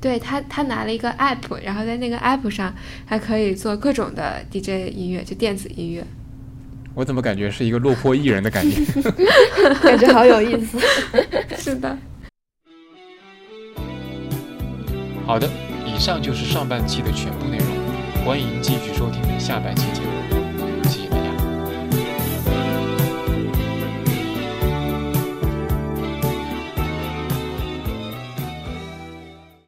[0.00, 6.04] 对他，他拿了一个 app，然后在那个 app 上还可以做各种的 DJ 音乐，就电子音乐。
[6.94, 8.80] 我怎么感觉是一个落魄艺人的感觉？
[9.82, 10.78] 感觉好有意思。
[11.58, 11.98] 是的。
[15.26, 15.46] 好的，
[15.84, 20.35] 以上就是上半期的全部内容，欢迎继续收听下半期节目。